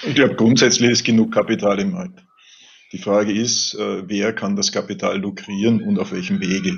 [0.04, 2.24] Ich glaube, grundsätzlich ist genug Kapital im Markt.
[2.94, 6.78] Die Frage ist, äh, wer kann das Kapital lukrieren und auf welchem Wege?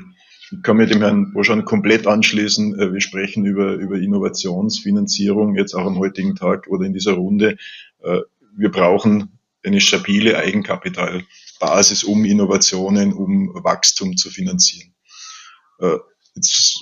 [0.51, 2.79] Ich kann mit dem Herrn Boschan komplett anschließen.
[2.79, 7.57] Äh, wir sprechen über, über Innovationsfinanzierung jetzt auch am heutigen Tag oder in dieser Runde.
[8.03, 8.19] Äh,
[8.55, 14.93] wir brauchen eine stabile Eigenkapitalbasis, um Innovationen, um Wachstum zu finanzieren.
[15.79, 15.97] Äh,
[16.35, 16.79] jetzt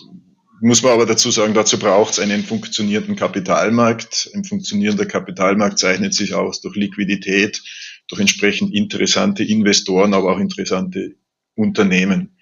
[0.62, 4.32] muss man aber dazu sagen, dazu braucht es einen funktionierenden Kapitalmarkt.
[4.34, 7.62] Ein funktionierender Kapitalmarkt zeichnet sich aus durch Liquidität,
[8.08, 11.16] durch entsprechend interessante Investoren, aber auch interessante
[11.56, 12.37] Unternehmen.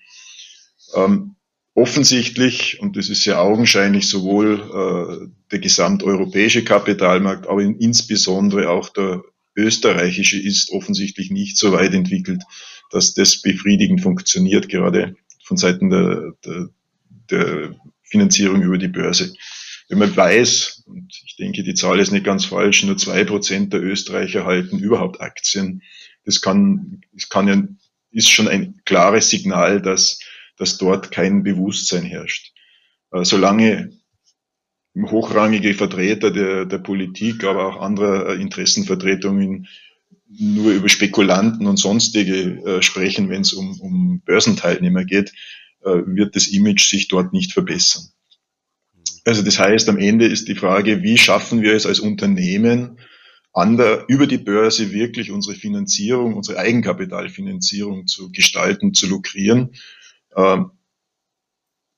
[0.96, 1.36] Ähm,
[1.74, 9.24] offensichtlich, und das ist sehr augenscheinlich, sowohl äh, der gesamteuropäische Kapitalmarkt, aber insbesondere auch der
[9.56, 12.44] österreichische ist offensichtlich nicht so weit entwickelt,
[12.92, 16.70] dass das befriedigend funktioniert, gerade von Seiten der, der,
[17.30, 19.34] der Finanzierung über die Börse.
[19.88, 23.74] Wenn man weiß, und ich denke, die Zahl ist nicht ganz falsch, nur zwei Prozent
[23.74, 25.84] der Österreicher halten überhaupt Aktien.
[26.26, 27.64] Das kann, das kann ja,
[28.12, 30.20] ist schon ein klares Signal, dass
[30.58, 32.54] dass dort kein Bewusstsein herrscht.
[33.12, 33.92] Äh, solange
[34.98, 39.68] hochrangige Vertreter der, der Politik, aber auch anderer äh, Interessenvertretungen
[40.28, 45.34] nur über Spekulanten und sonstige äh, sprechen, wenn es um, um Börsenteilnehmer geht,
[45.88, 48.06] wird das Image sich dort nicht verbessern.
[49.24, 52.98] Also das heißt, am Ende ist die Frage, wie schaffen wir es als Unternehmen,
[53.54, 59.76] an der, über die Börse wirklich unsere Finanzierung, unsere Eigenkapitalfinanzierung zu gestalten, zu lukrieren
[60.36, 60.72] ähm,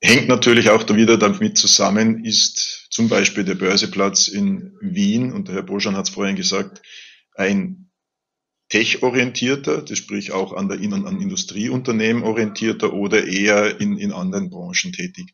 [0.02, 5.48] hängt natürlich auch da wieder damit zusammen, ist zum Beispiel der Börseplatz in Wien, und
[5.48, 6.82] der Herr Boschan hat es vorhin gesagt,
[7.36, 7.90] ein
[8.70, 14.92] tech-orientierter, das sprich auch an, der, an Industrieunternehmen orientierter oder eher in, in anderen Branchen
[14.92, 15.32] tätig.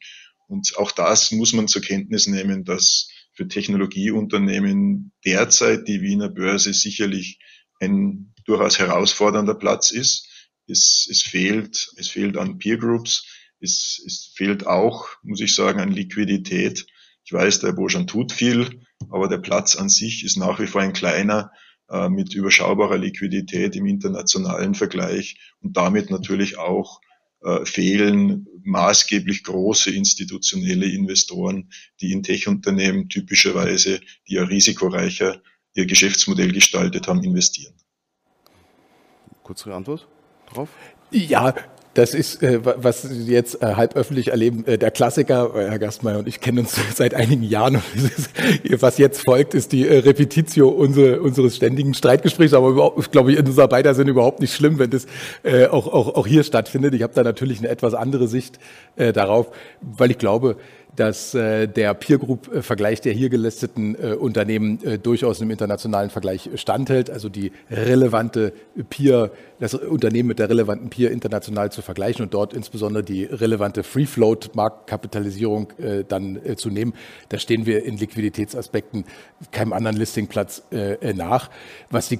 [0.47, 6.73] Und auch das muss man zur Kenntnis nehmen, dass für Technologieunternehmen derzeit die Wiener Börse
[6.73, 7.39] sicherlich
[7.79, 10.29] ein durchaus herausfordernder Platz ist.
[10.67, 13.25] Es, es fehlt, es fehlt an Peer Groups.
[13.59, 16.85] Es, es fehlt auch, muss ich sagen, an Liquidität.
[17.25, 20.81] Ich weiß, der Bojan tut viel, aber der Platz an sich ist nach wie vor
[20.81, 21.51] ein kleiner
[21.89, 27.01] äh, mit überschaubarer Liquidität im internationalen Vergleich und damit natürlich auch
[27.43, 35.41] äh, fehlen maßgeblich große institutionelle Investoren, die in Tech-Unternehmen typischerweise, die ja risikoreicher
[35.73, 37.73] ihr Geschäftsmodell gestaltet haben, investieren.
[39.43, 40.07] Kurze Antwort?
[40.53, 40.69] Drauf?
[41.11, 41.53] Ja,
[41.93, 45.51] das ist, äh, was Sie jetzt äh, halb öffentlich erleben, äh, der Klassiker.
[45.53, 47.81] Herr Gastmeier und ich kennen uns seit einigen Jahren.
[47.95, 52.53] Ist, was jetzt folgt, ist die äh, Repetitio unsere, unseres ständigen Streitgesprächs.
[52.53, 55.05] Aber überhaupt, glaube ich, in unserer beider Sinn überhaupt nicht schlimm, wenn das
[55.43, 56.95] äh, auch, auch, auch hier stattfindet.
[56.95, 58.57] Ich habe da natürlich eine etwas andere Sicht
[58.95, 60.57] äh, darauf, weil ich glaube,
[60.95, 66.49] dass äh, der Peer Group-Vergleich der hier gelisteten äh, Unternehmen äh, durchaus im internationalen Vergleich
[66.55, 67.09] standhält.
[67.09, 68.53] Also die relevante
[68.89, 73.83] Peer, das Unternehmen mit der relevanten Peer international zu vergleichen und dort insbesondere die relevante
[73.83, 76.93] Free Float Marktkapitalisierung äh, dann äh, zu nehmen.
[77.29, 79.05] Da stehen wir in Liquiditätsaspekten
[79.51, 81.49] keinem anderen Listingplatz äh, nach.
[81.89, 82.19] Was die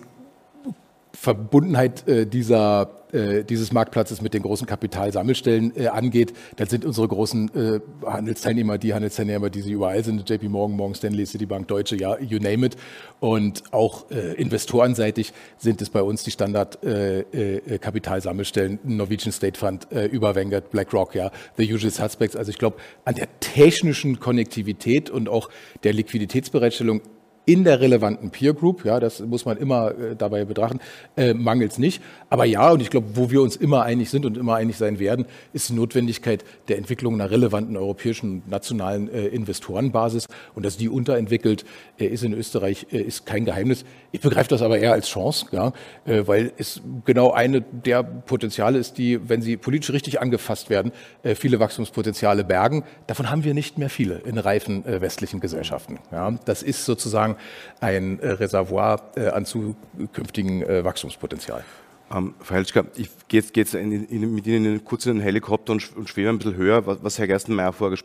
[1.16, 7.08] Verbundenheit äh, dieser, äh, dieses Marktplatzes mit den großen Kapitalsammelstellen äh, angeht, dann sind unsere
[7.08, 11.96] großen äh, Handelsteilnehmer die Handelsteilnehmer, die sie überall sind, JP Morgan, Morgan Stanley, Citibank, Deutsche,
[11.96, 12.78] ja, you name it.
[13.20, 20.36] Und auch äh, investorenseitig sind es bei uns die Standard-Kapitalsammelstellen, äh, Norwegian State Fund, über
[20.36, 22.36] Vanguard, BlackRock, ja, the usual suspects.
[22.36, 25.50] Also ich glaube, an der technischen Konnektivität und auch
[25.84, 27.02] der Liquiditätsbereitstellung
[27.46, 30.80] in der relevanten Peer Group, ja, das muss man immer äh, dabei betrachten,
[31.18, 32.02] äh, mangelt es nicht.
[32.30, 34.98] Aber ja, und ich glaube, wo wir uns immer einig sind und immer einig sein
[34.98, 40.28] werden, ist die Notwendigkeit der Entwicklung einer relevanten europäischen nationalen äh, Investorenbasis.
[40.56, 41.66] Und dass die unterentwickelt
[42.00, 43.84] äh, ist in Österreich, äh, ist kein Geheimnis.
[44.12, 45.74] Ich begreife das aber eher als Chance, ja,
[46.06, 50.92] äh, weil es genau eine der Potenziale ist, die, wenn sie politisch richtig angefasst werden,
[51.36, 52.84] viele Wachstumspotenziale bergen.
[53.08, 56.00] Davon haben wir nicht mehr viele in reifen westlichen Gesellschaften.
[56.12, 56.32] Ja.
[56.46, 57.38] Das ist sozusagen sozusagen
[57.80, 61.64] ein äh, Reservoir äh, an zukünftigen äh, Wachstumspotenzial.
[62.14, 65.74] Ähm, Frau Helschka, ich gehe jetzt, jetzt in, in, mit Ihnen kurz in den Helikopter
[65.74, 67.98] und, und schwebe ein bisschen höher, was, was Herr Gerstenmeier vorher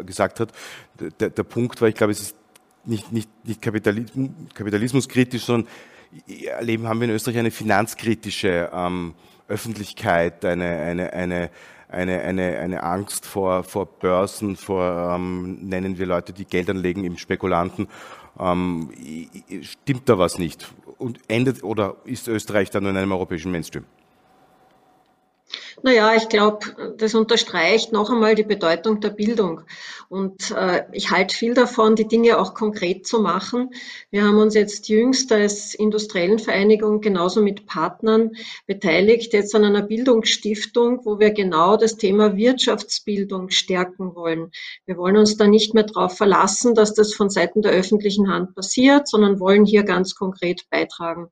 [0.00, 0.52] äh, gesagt hat.
[0.98, 2.36] Der, der, Punkt war, ich glaube, es ist
[2.84, 5.68] nicht, nicht, nicht Kapitalismus, kapitalismuskritisch, sondern
[6.44, 9.14] erleben haben wir in Österreich eine finanzkritische ähm,
[9.48, 11.50] Öffentlichkeit, eine, eine, eine,
[11.88, 17.04] eine, eine, eine Angst vor, vor Börsen, vor, ähm, nennen wir Leute, die Geld anlegen,
[17.04, 17.88] eben Spekulanten
[18.38, 18.90] ähm,
[19.62, 20.72] stimmt da was nicht?
[20.98, 23.84] Und endet oder ist Österreich dann in einem europäischen Mainstream?
[25.82, 29.62] Naja, ich glaube, das unterstreicht noch einmal die Bedeutung der Bildung.
[30.10, 33.70] Und äh, ich halte viel davon, die Dinge auch konkret zu machen.
[34.10, 38.32] Wir haben uns jetzt jüngst als industriellen Vereinigung genauso mit Partnern
[38.66, 44.50] beteiligt, jetzt an einer Bildungsstiftung, wo wir genau das Thema Wirtschaftsbildung stärken wollen.
[44.84, 48.54] Wir wollen uns da nicht mehr darauf verlassen, dass das von Seiten der öffentlichen Hand
[48.54, 51.30] passiert, sondern wollen hier ganz konkret beitragen.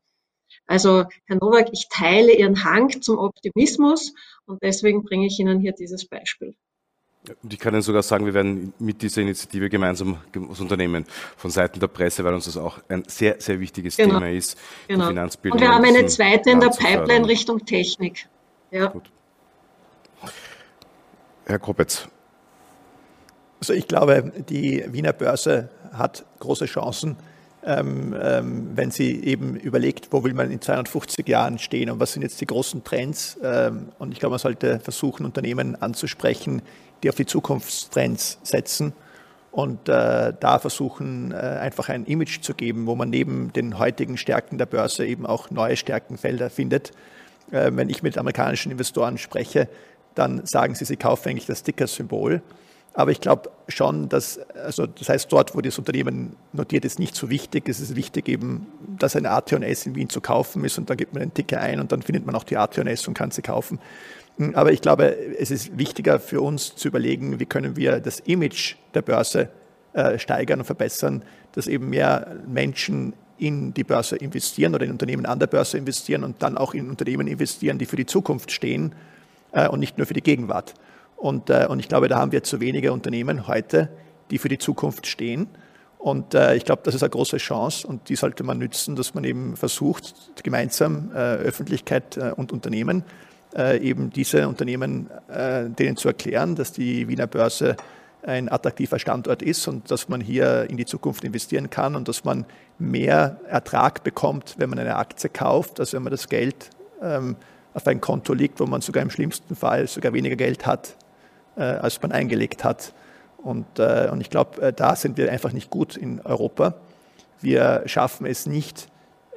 [0.69, 5.73] Also, Herr Nowak, ich teile Ihren Hang zum Optimismus und deswegen bringe ich Ihnen hier
[5.73, 6.55] dieses Beispiel.
[7.43, 11.51] Und ich kann Ihnen sogar sagen, wir werden mit dieser Initiative gemeinsam was unternehmen von
[11.51, 14.15] Seiten der Presse, weil uns das auch ein sehr, sehr wichtiges genau.
[14.15, 14.59] Thema ist.
[14.87, 15.09] Genau.
[15.09, 18.29] Und wir haben eine zweite in der Pipeline Richtung Technik.
[18.71, 18.87] Ja.
[18.87, 19.11] Gut.
[21.47, 22.09] Herr Kopetz.
[23.59, 27.17] Also ich glaube, die Wiener Börse hat große Chancen,
[27.65, 32.13] ähm, ähm, wenn sie eben überlegt, wo will man in 250 Jahren stehen und was
[32.13, 33.39] sind jetzt die großen Trends.
[33.43, 36.63] Ähm, und ich glaube, man sollte versuchen, Unternehmen anzusprechen,
[37.03, 38.93] die auf die Zukunftstrends setzen
[39.51, 44.17] und äh, da versuchen, äh, einfach ein Image zu geben, wo man neben den heutigen
[44.17, 46.93] Stärken der Börse eben auch neue Stärkenfelder findet.
[47.51, 49.69] Äh, wenn ich mit amerikanischen Investoren spreche,
[50.15, 52.43] dann sagen sie, sie kaufen eigentlich das Sticker-Symbol.
[52.99, 57.15] Aber ich glaube schon, dass, also das heißt, dort, wo das Unternehmen notiert ist, nicht
[57.15, 57.69] so wichtig.
[57.69, 58.67] Es ist wichtig eben,
[58.99, 61.79] dass ein AT&S in Wien zu kaufen ist und dann gibt man einen Ticker ein
[61.79, 63.79] und dann findet man auch die AT&S und kann sie kaufen.
[64.39, 68.19] Hm, aber ich glaube, es ist wichtiger für uns zu überlegen, wie können wir das
[68.19, 69.49] Image der Börse
[69.93, 75.25] äh, steigern und verbessern, dass eben mehr Menschen in die Börse investieren oder in Unternehmen
[75.25, 78.93] an der Börse investieren und dann auch in Unternehmen investieren, die für die Zukunft stehen
[79.53, 80.75] äh, und nicht nur für die Gegenwart.
[81.19, 83.89] Und, äh, und ich glaube, da haben wir zu wenige Unternehmen heute,
[84.31, 85.49] die für die Zukunft stehen.
[85.99, 89.15] Und äh, ich glaube, das ist eine große Chance und die sollte man nützen, dass
[89.15, 93.03] man eben versucht, gemeinsam äh, Öffentlichkeit äh, und Unternehmen
[93.57, 97.77] äh, eben diese Unternehmen äh, denen zu erklären, dass die Wiener Börse
[98.23, 102.25] ein attraktiver Standort ist und dass man hier in die Zukunft investieren kann und dass
[102.25, 102.47] man
[102.79, 106.71] mehr Ertrag bekommt, wenn man eine Aktie kauft, als wenn man das Geld
[107.03, 107.37] ähm,
[107.75, 110.97] auf ein Konto liegt, wo man sogar im schlimmsten Fall sogar weniger Geld hat,
[111.63, 112.93] als man eingelegt hat.
[113.39, 116.75] Und, äh, und ich glaube, äh, da sind wir einfach nicht gut in Europa.
[117.41, 118.89] Wir schaffen es nicht,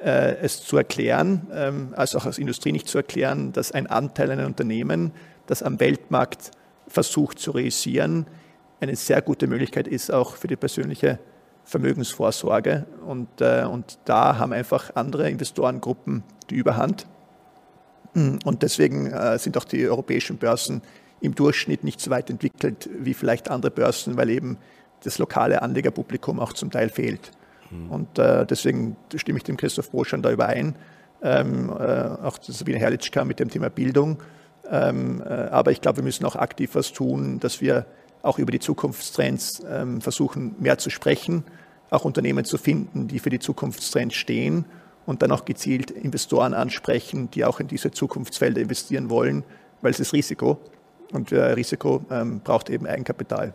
[0.04, 4.44] es zu erklären, ähm, als auch als Industrie nicht zu erklären, dass ein Anteil an
[4.44, 5.12] Unternehmen,
[5.46, 6.50] das am Weltmarkt
[6.88, 8.26] versucht zu realisieren,
[8.80, 11.20] eine sehr gute Möglichkeit ist, auch für die persönliche
[11.62, 12.84] Vermögensvorsorge.
[13.06, 17.06] Und, und da haben einfach andere Investorengruppen die Überhand.
[18.12, 20.82] Und deswegen sind auch die europäischen Börsen
[21.22, 24.58] im Durchschnitt nicht so weit entwickelt wie vielleicht andere Börsen, weil eben
[25.04, 27.30] das lokale Anlegerpublikum auch zum Teil fehlt.
[27.70, 27.90] Mhm.
[27.90, 30.74] Und äh, deswegen stimme ich dem Christoph Boschan da überein.
[31.22, 34.18] Ähm, äh, auch Sabine Herrlichka mit dem Thema Bildung.
[34.68, 37.86] Ähm, äh, aber ich glaube, wir müssen auch aktiv was tun, dass wir
[38.22, 41.44] auch über die Zukunftstrends ähm, versuchen, mehr zu sprechen,
[41.90, 44.64] auch Unternehmen zu finden, die für die Zukunftstrends stehen
[45.06, 49.44] und dann auch gezielt Investoren ansprechen, die auch in diese Zukunftsfelder investieren wollen,
[49.82, 50.60] weil es ist Risiko
[51.12, 53.54] und äh, Risiko ähm, braucht eben Eigenkapital.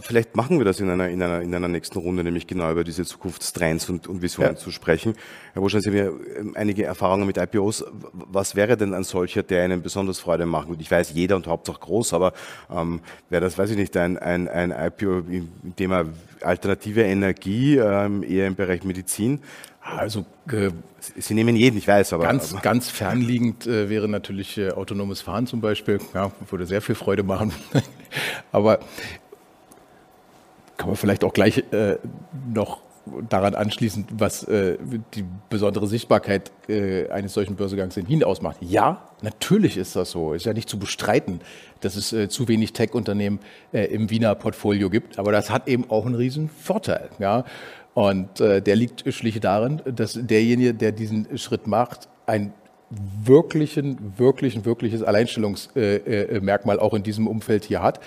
[0.00, 2.84] Vielleicht machen wir das in einer, in einer, in einer nächsten Runde, nämlich genau über
[2.84, 4.56] diese Zukunftstrends und, und Visionen ja.
[4.56, 5.14] zu sprechen.
[5.52, 7.84] Herr Woschan, Sie haben ja ähm, einige Erfahrungen mit IPOs.
[8.12, 10.82] Was wäre denn ein solcher, der Ihnen besonders Freude machen würde?
[10.82, 12.32] Ich weiß, jeder und Hauptsache groß, aber
[12.70, 16.04] ähm, wäre das, weiß ich nicht, ein, ein, ein IPO im Thema
[16.40, 19.40] alternative Energie, ähm, eher im Bereich Medizin?
[19.84, 20.70] Also äh,
[21.18, 25.46] Sie nehmen jeden, ich weiß, aber ganz, ganz fernliegend äh, wäre natürlich äh, autonomes Fahren
[25.46, 26.00] zum Beispiel.
[26.14, 27.52] Ja, würde sehr viel Freude machen.
[28.52, 28.80] aber
[30.78, 31.98] kann man vielleicht auch gleich äh,
[32.52, 32.80] noch
[33.28, 34.78] daran anschließen, was äh,
[35.12, 38.56] die besondere Sichtbarkeit äh, eines solchen Börsegangs in Wien ausmacht.
[38.60, 40.32] Ja, natürlich ist das so.
[40.32, 41.40] Ist ja nicht zu bestreiten,
[41.82, 43.40] dass es zu wenig Tech-Unternehmen
[43.72, 45.18] im Wiener Portfolio gibt.
[45.18, 47.10] Aber das hat eben auch einen riesen Vorteil.
[47.18, 47.44] Ja?
[47.94, 52.52] Und äh, der liegt schlicht darin, dass derjenige, der diesen Schritt macht, ein
[52.90, 58.00] wirklichen, wirklichen, wirkliches Alleinstellungsmerkmal auch in diesem Umfeld hier hat.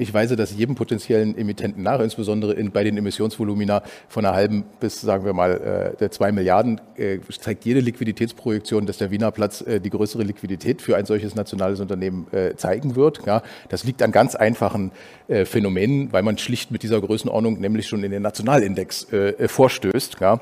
[0.00, 4.64] Ich weise das jedem potenziellen Emittenten nach, insbesondere in, bei den Emissionsvolumina von einer halben
[4.78, 9.32] bis, sagen wir mal, äh, der zwei Milliarden, äh, zeigt jede Liquiditätsprojektion, dass der Wiener
[9.32, 13.26] Platz äh, die größere Liquidität für ein solches nationales Unternehmen äh, zeigen wird.
[13.26, 14.92] Ja, das liegt an ganz einfachen
[15.26, 20.18] äh, Phänomenen, weil man schlicht mit dieser Größenordnung nämlich schon in den Nationalindex äh, vorstößt.
[20.20, 20.40] Ja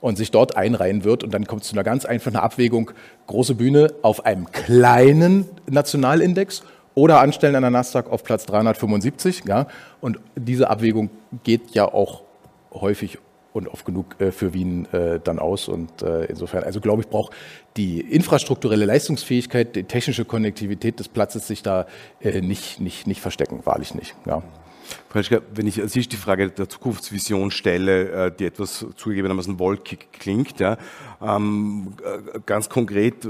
[0.00, 1.24] und sich dort einreihen wird.
[1.24, 2.92] Und dann kommt es zu einer ganz einfachen Abwägung,
[3.26, 6.62] große Bühne auf einem kleinen Nationalindex
[6.98, 9.44] oder anstellen an der Nasdaq auf Platz 375.
[9.46, 9.68] Ja?
[10.00, 11.10] Und diese Abwägung
[11.44, 12.22] geht ja auch
[12.72, 13.18] häufig
[13.52, 15.68] und oft genug äh, für Wien äh, dann aus.
[15.68, 17.32] Und äh, insofern, also glaube ich, braucht
[17.76, 21.86] die infrastrukturelle Leistungsfähigkeit, die technische Konnektivität des Platzes sich da
[22.20, 24.14] äh, nicht, nicht, nicht verstecken, wahrlich nicht.
[24.26, 24.42] Ja.
[25.08, 30.08] Frau wenn ich als ich die Frage der Zukunftsvision stelle, äh, die etwas zugegebenermaßen wolkig
[30.12, 30.76] klingt, ja,
[31.20, 33.26] ähm, äh, ganz konkret,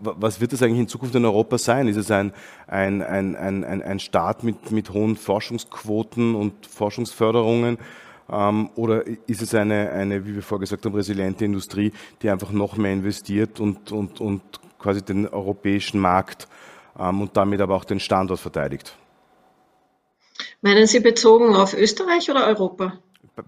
[0.00, 1.88] was wird es eigentlich in Zukunft in Europa sein?
[1.88, 2.32] Ist es ein,
[2.66, 7.78] ein, ein, ein, ein Staat mit, mit hohen Forschungsquoten und Forschungsförderungen?
[8.30, 12.52] Ähm, oder ist es eine, eine, wie wir vorher gesagt haben, resiliente Industrie, die einfach
[12.52, 14.42] noch mehr investiert und, und, und
[14.78, 16.48] quasi den europäischen Markt
[16.98, 18.96] ähm, und damit aber auch den Standort verteidigt?
[20.60, 22.98] Meinen Sie bezogen auf Österreich oder Europa?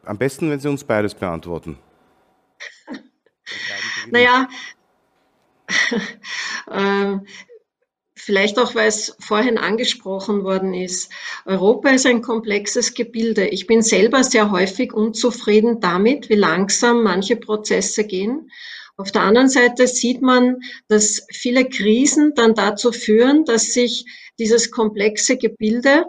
[0.05, 1.79] Am besten, wenn Sie uns beides beantworten.
[4.11, 4.49] naja,
[6.71, 7.19] äh,
[8.15, 11.11] vielleicht auch, weil es vorhin angesprochen worden ist.
[11.45, 13.49] Europa ist ein komplexes Gebilde.
[13.49, 18.51] Ich bin selber sehr häufig unzufrieden damit, wie langsam manche Prozesse gehen.
[18.97, 24.05] Auf der anderen Seite sieht man, dass viele Krisen dann dazu führen, dass sich
[24.39, 26.05] dieses komplexe Gebilde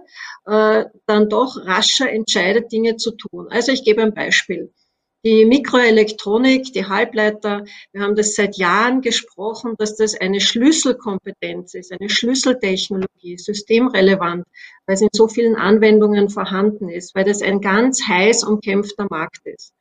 [0.45, 3.47] äh, dann doch rascher entscheidet, Dinge zu tun.
[3.49, 4.71] Also ich gebe ein Beispiel.
[5.25, 11.93] Die Mikroelektronik, die Halbleiter, wir haben das seit Jahren gesprochen, dass das eine Schlüsselkompetenz ist,
[11.93, 14.43] eine Schlüsseltechnologie, systemrelevant,
[14.85, 19.45] weil es in so vielen Anwendungen vorhanden ist, weil das ein ganz heiß umkämpfter Markt
[19.45, 19.71] ist.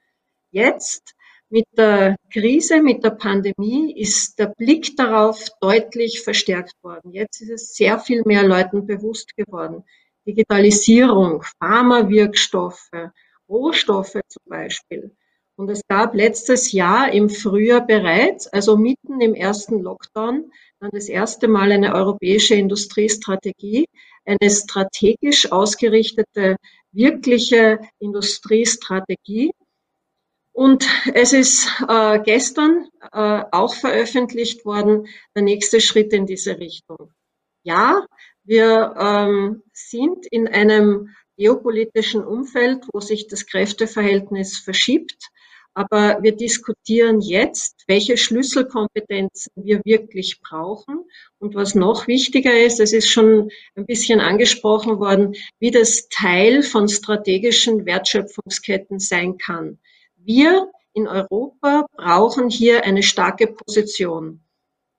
[0.53, 1.13] Jetzt
[1.49, 7.11] mit der Krise, mit der Pandemie ist der Blick darauf deutlich verstärkt worden.
[7.11, 9.83] Jetzt ist es sehr viel mehr Leuten bewusst geworden.
[10.27, 12.91] Digitalisierung, Pharmawirkstoffe,
[13.49, 15.15] Rohstoffe zum Beispiel.
[15.57, 21.09] Und es gab letztes Jahr im Frühjahr bereits, also mitten im ersten Lockdown, dann das
[21.09, 23.87] erste Mal eine europäische Industriestrategie,
[24.25, 26.57] eine strategisch ausgerichtete,
[26.93, 29.53] wirkliche Industriestrategie.
[30.53, 37.13] Und es ist äh, gestern äh, auch veröffentlicht worden, der nächste Schritt in diese Richtung.
[37.63, 38.05] Ja,
[38.45, 45.29] wir ähm, sind in einem geopolitischen Umfeld, wo sich das Kräfteverhältnis verschiebt.
[45.75, 51.05] Aber wir diskutieren jetzt, welche Schlüsselkompetenzen wir wirklich brauchen.
[51.39, 56.63] Und was noch wichtiger ist, es ist schon ein bisschen angesprochen worden, wie das Teil
[56.63, 59.79] von strategischen Wertschöpfungsketten sein kann.
[60.17, 64.45] Wir in Europa brauchen hier eine starke Position.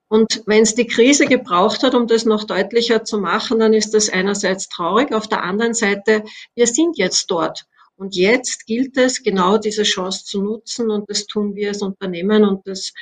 [0.08, 3.94] Und wenn es die Krise gebraucht hat, um das noch deutlicher zu machen, dann ist
[3.94, 5.12] das einerseits traurig.
[5.12, 6.24] Auf der anderen Seite,
[6.54, 7.66] wir sind jetzt dort.
[7.96, 10.90] Und jetzt gilt es, genau diese Chance zu nutzen.
[10.90, 12.44] Und das tun wir als Unternehmen.
[12.44, 12.92] Und das,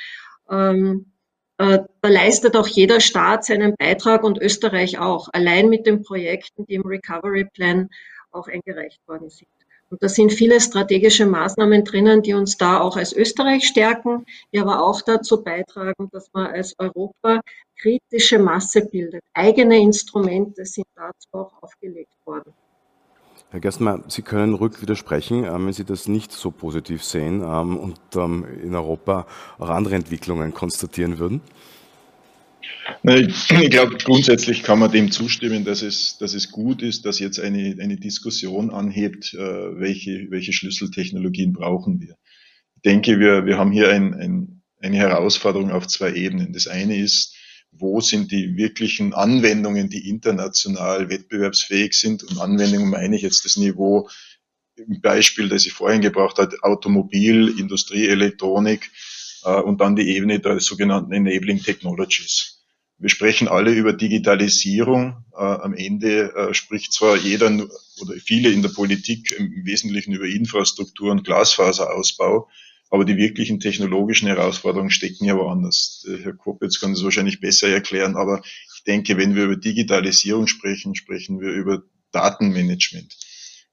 [0.49, 1.11] ähm,
[1.57, 5.29] äh, da leistet auch jeder Staat seinen Beitrag und Österreich auch.
[5.33, 7.89] Allein mit den Projekten, die im Recovery Plan
[8.31, 9.49] auch eingereicht worden sind.
[9.93, 14.59] Und da sind viele strategische Maßnahmen drinnen, die uns da auch als Österreich stärken, die
[14.59, 17.41] aber auch dazu beitragen, dass man als Europa
[17.79, 19.21] kritische Masse bildet.
[19.35, 22.53] Eigene Instrumente sind dazu auch aufgelegt worden.
[23.51, 27.77] Herr Gerstmeier, Sie können ruhig widersprechen, ähm, wenn Sie das nicht so positiv sehen ähm,
[27.77, 29.27] und ähm, in Europa
[29.59, 31.41] auch andere Entwicklungen konstatieren würden.
[33.03, 37.39] Ich glaube, grundsätzlich kann man dem zustimmen, dass es, dass es gut ist, dass jetzt
[37.39, 42.15] eine, eine Diskussion anhebt, äh, welche, welche Schlüsseltechnologien brauchen wir.
[42.75, 46.53] Ich denke, wir, wir haben hier ein, ein, eine Herausforderung auf zwei Ebenen.
[46.53, 47.35] Das eine ist,
[47.71, 52.23] wo sind die wirklichen Anwendungen, die international wettbewerbsfähig sind.
[52.23, 54.09] Und Anwendungen meine ich jetzt das Niveau
[54.75, 58.91] im Beispiel, das ich vorhin gebracht habe, Automobil, Industrie, Elektronik
[59.49, 62.63] und dann die Ebene der sogenannten Enabling Technologies.
[63.03, 65.25] Wir sprechen alle über Digitalisierung.
[65.33, 67.47] Äh, am Ende äh, spricht zwar jeder
[67.99, 72.47] oder viele in der Politik im Wesentlichen über Infrastruktur und Glasfaserausbau,
[72.89, 76.07] aber die wirklichen technologischen Herausforderungen stecken ja woanders.
[76.21, 78.41] Herr Kopitz kann das wahrscheinlich besser erklären, aber
[78.75, 83.17] ich denke, wenn wir über Digitalisierung sprechen, sprechen wir über Datenmanagement.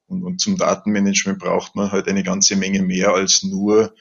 [0.07, 3.95] Und, und zum Datenmanagement braucht man halt eine ganze Menge mehr als nur,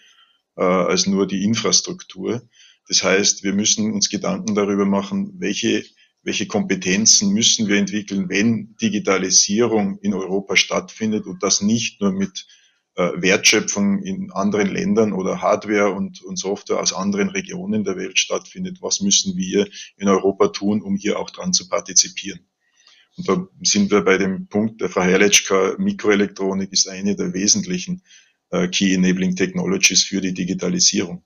[0.60, 2.42] äh, als nur die Infrastruktur.
[2.88, 5.86] Das heißt, wir müssen uns Gedanken darüber machen, welche,
[6.22, 12.46] welche Kompetenzen müssen wir entwickeln, wenn Digitalisierung in Europa stattfindet und das nicht nur mit
[12.96, 18.20] äh, Wertschöpfung in anderen Ländern oder Hardware und, und Software aus anderen Regionen der Welt
[18.20, 18.80] stattfindet.
[18.82, 22.42] Was müssen wir in Europa tun, um hier auch dran zu partizipieren?
[23.16, 28.04] Und da sind wir bei dem Punkt der Frau Herletschka, Mikroelektronik ist eine der wesentlichen
[28.70, 31.24] Key Enabling Technologies für die Digitalisierung.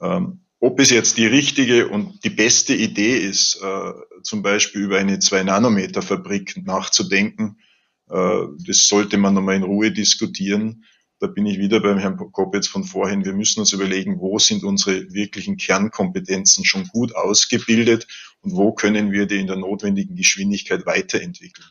[0.00, 3.92] Ähm, ob es jetzt die richtige und die beste Idee ist, äh,
[4.22, 7.58] zum Beispiel über eine 2-Nanometer-Fabrik nachzudenken,
[8.08, 10.84] äh, das sollte man nochmal in Ruhe diskutieren.
[11.18, 13.24] Da bin ich wieder beim Herrn Kopetz von vorhin.
[13.24, 18.06] Wir müssen uns überlegen, wo sind unsere wirklichen Kernkompetenzen schon gut ausgebildet
[18.40, 21.66] und wo können wir die in der notwendigen Geschwindigkeit weiterentwickeln.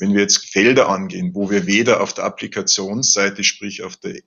[0.00, 4.20] Wenn wir jetzt Felder angehen, wo wir weder auf der Applikationsseite, sprich auf der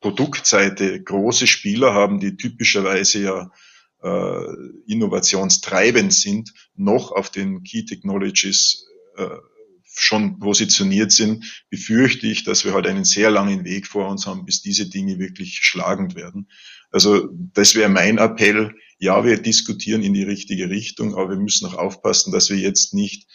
[0.00, 3.50] Produktseite große Spieler haben, die typischerweise ja
[4.02, 4.46] äh,
[4.86, 8.86] innovationstreibend sind, noch auf den Key Technologies
[9.16, 9.28] äh,
[9.94, 14.44] schon positioniert sind, befürchte ich, dass wir halt einen sehr langen Weg vor uns haben,
[14.44, 16.48] bis diese Dinge wirklich schlagend werden.
[16.90, 18.74] Also das wäre mein Appell.
[18.98, 22.94] Ja, wir diskutieren in die richtige Richtung, aber wir müssen auch aufpassen, dass wir jetzt
[22.94, 23.28] nicht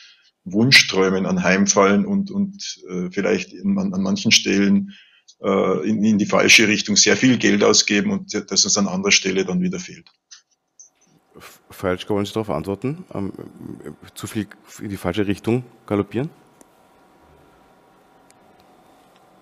[0.51, 4.93] Wunschträumen anheimfallen und, und äh, vielleicht in, an, an manchen Stellen
[5.41, 9.11] äh, in, in die falsche Richtung sehr viel Geld ausgeben und dass uns an anderer
[9.11, 10.09] Stelle dann wieder fehlt.
[11.69, 13.05] Falsch, wollen Sie darauf antworten?
[13.13, 13.31] Ähm,
[14.15, 14.47] zu viel
[14.81, 16.29] in die falsche Richtung galoppieren?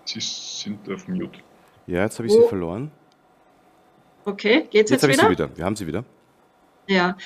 [0.04, 1.40] Sie sind auf Mute.
[1.86, 2.42] Ja, jetzt habe ich oh.
[2.42, 2.90] Sie verloren.
[4.24, 5.12] Okay, geht's jetzt, jetzt wieder?
[5.12, 5.56] Ich Sie wieder?
[5.56, 6.04] Wir haben Sie wieder.
[6.88, 7.16] Ja,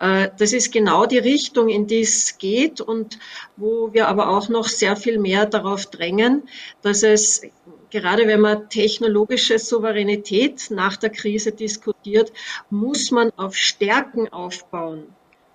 [0.00, 3.18] äh, das ist genau die Richtung, in die es geht und
[3.56, 6.48] wo wir aber auch noch sehr viel mehr darauf drängen,
[6.80, 7.42] dass es,
[7.90, 12.32] gerade wenn man technologische Souveränität nach der Krise diskutiert,
[12.70, 15.04] muss man auf Stärken aufbauen.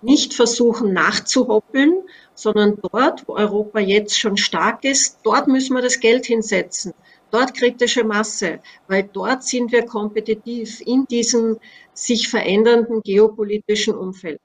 [0.02, 2.04] Nicht versuchen nachzuhoppeln,
[2.36, 6.94] sondern dort, wo Europa jetzt schon stark ist, dort müssen wir das Geld hinsetzen.
[7.32, 11.58] Dort kritische Masse, weil dort sind wir kompetitiv in diesem
[12.04, 14.40] sich verändernden geopolitischen Umfeld.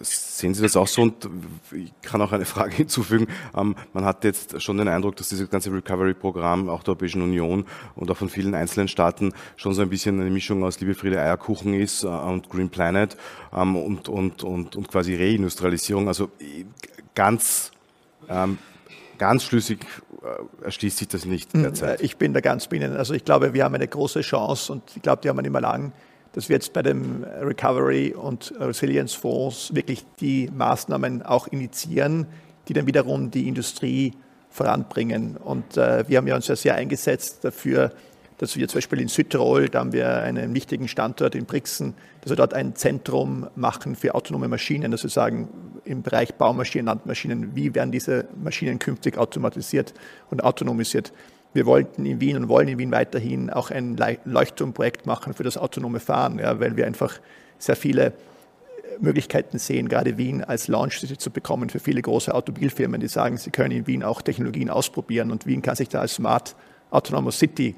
[0.00, 1.02] Sehen Sie das auch so?
[1.02, 1.28] Und
[1.72, 3.26] ich kann auch eine Frage hinzufügen.
[3.56, 7.64] Ähm, man hat jetzt schon den Eindruck, dass dieses ganze Recovery-Programm auch der Europäischen Union
[7.96, 11.20] und auch von vielen einzelnen Staaten schon so ein bisschen eine Mischung aus Liebe Friede
[11.20, 13.16] Eierkuchen ist äh, und Green Planet
[13.52, 16.06] ähm, und, und, und, und quasi Reindustrialisierung.
[16.06, 16.30] Also
[17.16, 17.72] ganz,
[18.28, 18.58] ähm,
[19.18, 19.84] ganz schlüssig
[20.22, 22.00] äh, erschließt sich das nicht hm, derzeit.
[22.00, 22.96] Ich bin da ganz bei Ihnen.
[22.96, 25.52] Also ich glaube, wir haben eine große Chance und ich glaube, die haben wir nicht
[25.52, 25.92] mehr lang
[26.32, 32.26] dass wir jetzt bei dem Recovery und Resilience Fonds wirklich die Maßnahmen auch initiieren,
[32.68, 34.12] die dann wiederum die Industrie
[34.50, 35.36] voranbringen.
[35.36, 37.92] Und äh, wir haben ja uns ja sehr eingesetzt dafür,
[38.38, 42.30] dass wir zum Beispiel in Südtirol, da haben wir einen wichtigen Standort in Brixen, dass
[42.30, 45.48] wir dort ein Zentrum machen für autonome Maschinen, dass wir sagen,
[45.84, 49.92] im Bereich Baumaschinen, Landmaschinen, wie werden diese Maschinen künftig automatisiert
[50.30, 51.12] und autonomisiert.
[51.52, 55.56] Wir wollten in Wien und wollen in Wien weiterhin auch ein Leuchtturmprojekt machen für das
[55.56, 57.18] autonome Fahren, ja, weil wir einfach
[57.58, 58.12] sehr viele äh,
[59.00, 63.36] Möglichkeiten sehen, gerade Wien als Launch City zu bekommen für viele große Automobilfirmen, die sagen,
[63.36, 66.54] sie können in Wien auch Technologien ausprobieren und Wien kann sich da als Smart
[66.90, 67.74] Autonomous City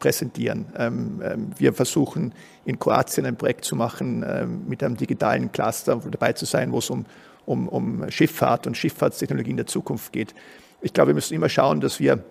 [0.00, 0.66] präsentieren.
[0.76, 2.34] Ähm, ähm, wir versuchen
[2.64, 6.78] in Kroatien ein Projekt zu machen ähm, mit einem digitalen Cluster, dabei zu sein, wo
[6.78, 7.06] es um,
[7.46, 10.34] um, um Schifffahrt und Schifffahrtstechnologien der Zukunft geht.
[10.80, 12.24] Ich glaube, wir müssen immer schauen, dass wir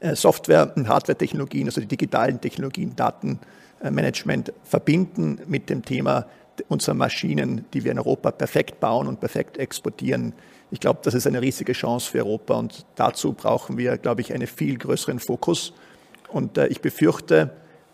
[0.00, 6.26] äh, Software- und Hardware-Technologien, also die digitalen Technologien, Datenmanagement verbinden mit dem Thema
[6.68, 10.32] unserer Maschinen, die wir in Europa perfekt bauen und perfekt exportieren.
[10.70, 14.32] Ich glaube, das ist eine riesige Chance für Europa und dazu brauchen wir, glaube ich,
[14.32, 15.72] einen viel größeren Fokus.
[16.28, 17.50] Und äh, ich befürchte,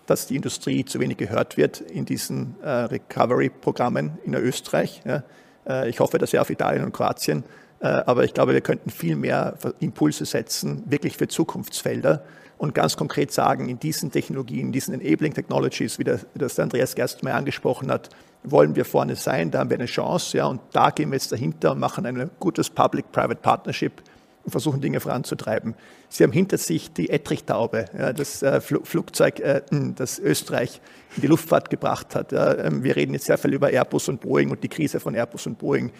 [0.07, 5.03] dass die Industrie zu wenig gehört wird in diesen äh, Recovery-Programmen in Österreich.
[5.05, 7.45] Äh, ich hoffe, dass ja auf Italien und Kroatien.
[7.81, 12.25] Aber ich glaube, wir könnten viel mehr Impulse setzen, wirklich für Zukunftsfelder
[12.57, 17.35] und ganz konkret sagen, in diesen Technologien, in diesen Enabling Technologies, wie das Andreas Gerstmeier
[17.35, 18.09] angesprochen hat,
[18.43, 21.33] wollen wir vorne sein, da haben wir eine Chance, ja, und da gehen wir jetzt
[21.33, 24.03] dahinter und machen ein gutes Public-Private Partnership
[24.45, 25.75] und versuchen Dinge voranzutreiben.
[26.09, 29.63] Sie haben hinter sich die Ettrichtaube, ja, das äh, Flugzeug, äh,
[29.97, 30.81] das Österreich
[31.17, 32.33] in die Luftfahrt gebracht hat.
[32.33, 32.57] Ja.
[32.59, 35.47] Ähm, wir reden jetzt sehr viel über Airbus und Boeing und die Krise von Airbus
[35.47, 35.91] und Boeing.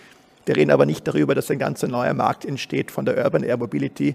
[0.47, 3.57] Wir reden aber nicht darüber, dass ein ganz neuer Markt entsteht von der Urban Air
[3.57, 4.15] Mobility,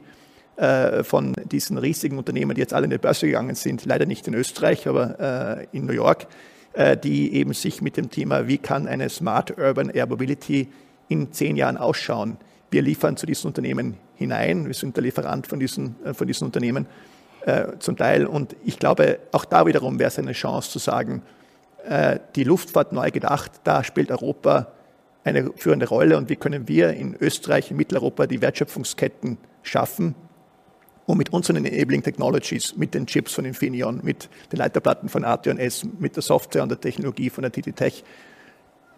[0.58, 4.28] äh, von diesen riesigen Unternehmen, die jetzt alle in die Börse gegangen sind, leider nicht
[4.28, 6.28] in Österreich, aber äh, in New York
[6.74, 10.68] äh, die eben sich mit dem Thema, wie kann eine Smart Urban Air Mobility
[11.08, 12.38] in zehn Jahren ausschauen.
[12.72, 16.46] Wir liefern zu diesen Unternehmen hinein, wir sind der Lieferant von diesen, äh, von diesen
[16.46, 16.88] Unternehmen
[17.46, 18.26] äh, zum Teil.
[18.26, 21.22] Und ich glaube, auch da wiederum wäre es eine Chance zu sagen,
[21.88, 24.72] äh, die Luftfahrt neu gedacht, da spielt Europa
[25.24, 30.16] eine führende Rolle und wie können wir in Österreich, in Mitteleuropa die Wertschöpfungsketten schaffen,
[31.10, 35.84] und mit unseren Enabling Technologies, mit den Chips von Infineon, mit den Leiterplatten von AT&S,
[35.98, 38.04] mit der Software und der Technologie von der TT Tech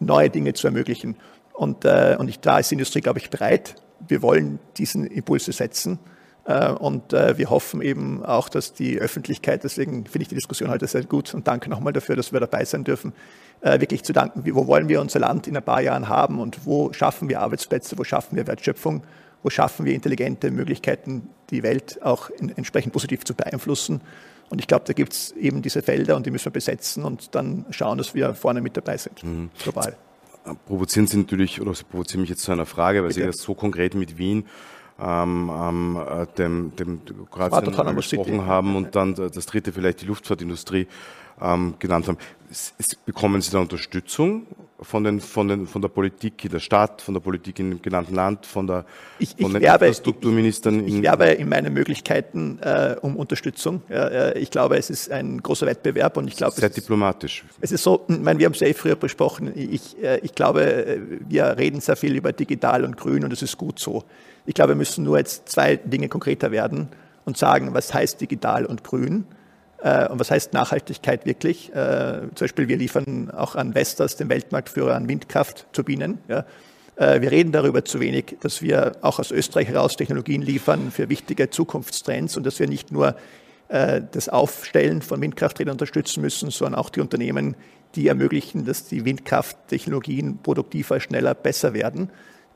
[0.01, 1.15] neue Dinge zu ermöglichen.
[1.53, 3.75] Und, äh, und ich, da ist die Industrie, glaube ich, bereit.
[4.07, 5.99] Wir wollen diesen Impulse setzen.
[6.45, 10.69] Äh, und äh, wir hoffen eben auch, dass die Öffentlichkeit, deswegen finde ich die Diskussion
[10.69, 13.13] heute sehr gut und danke nochmal dafür, dass wir dabei sein dürfen,
[13.61, 16.65] äh, wirklich zu danken, wo wollen wir unser Land in ein paar Jahren haben und
[16.65, 19.03] wo schaffen wir Arbeitsplätze, wo schaffen wir Wertschöpfung
[19.43, 24.01] wo schaffen wir intelligente Möglichkeiten, die Welt auch in, entsprechend positiv zu beeinflussen.
[24.49, 27.35] Und ich glaube, da gibt es eben diese Felder und die müssen wir besetzen und
[27.35, 29.49] dann schauen, dass wir vorne mit dabei sind, mhm.
[29.61, 29.95] global.
[30.65, 33.21] Provozieren Sie natürlich, oder Sie provozieren mich jetzt zu einer Frage, weil Bitte.
[33.21, 34.45] Sie das so konkret mit Wien
[34.99, 40.87] ähm, ähm, dem, dem Kroatien angesprochen haben und dann das dritte vielleicht die Luftfahrtindustrie
[41.41, 42.17] ähm, genannt haben.
[43.05, 44.45] Bekommen Sie da Unterstützung
[44.81, 47.81] von, den, von, den, von der Politik in der Stadt, von der Politik in dem
[47.81, 48.85] genannten Land, von, der,
[49.19, 50.85] ich, von ich den werbe, Infrastrukturministern?
[50.85, 53.83] Ich, ich werbe in meinen Möglichkeiten äh, um Unterstützung.
[53.89, 56.53] Äh, ich glaube, es ist ein großer Wettbewerb und ich glaube...
[56.53, 57.45] Sehr es diplomatisch.
[57.49, 59.51] Ist, es ist so, ich meine, wir haben es ja eh früher besprochen.
[59.55, 63.57] Ich, äh, ich glaube, wir reden sehr viel über digital und grün und es ist
[63.57, 64.03] gut so.
[64.45, 66.89] Ich glaube, wir müssen nur jetzt zwei Dinge konkreter werden
[67.23, 69.25] und sagen, was heißt digital und grün?
[69.82, 71.73] Äh, und was heißt Nachhaltigkeit wirklich?
[71.73, 76.19] Äh, zum Beispiel, wir liefern auch an Vestas, den Weltmarktführer an Windkraftturbinen.
[76.27, 76.43] Äh,
[77.21, 81.49] wir reden darüber zu wenig, dass wir auch aus Österreich heraus Technologien liefern für wichtige
[81.49, 83.15] Zukunftstrends und dass wir nicht nur
[83.73, 87.55] das Aufstellen von Windkrafträdern unterstützen müssen, sondern auch die Unternehmen,
[87.95, 92.09] die ermöglichen, dass die Windkrafttechnologien produktiver, schneller, besser werden.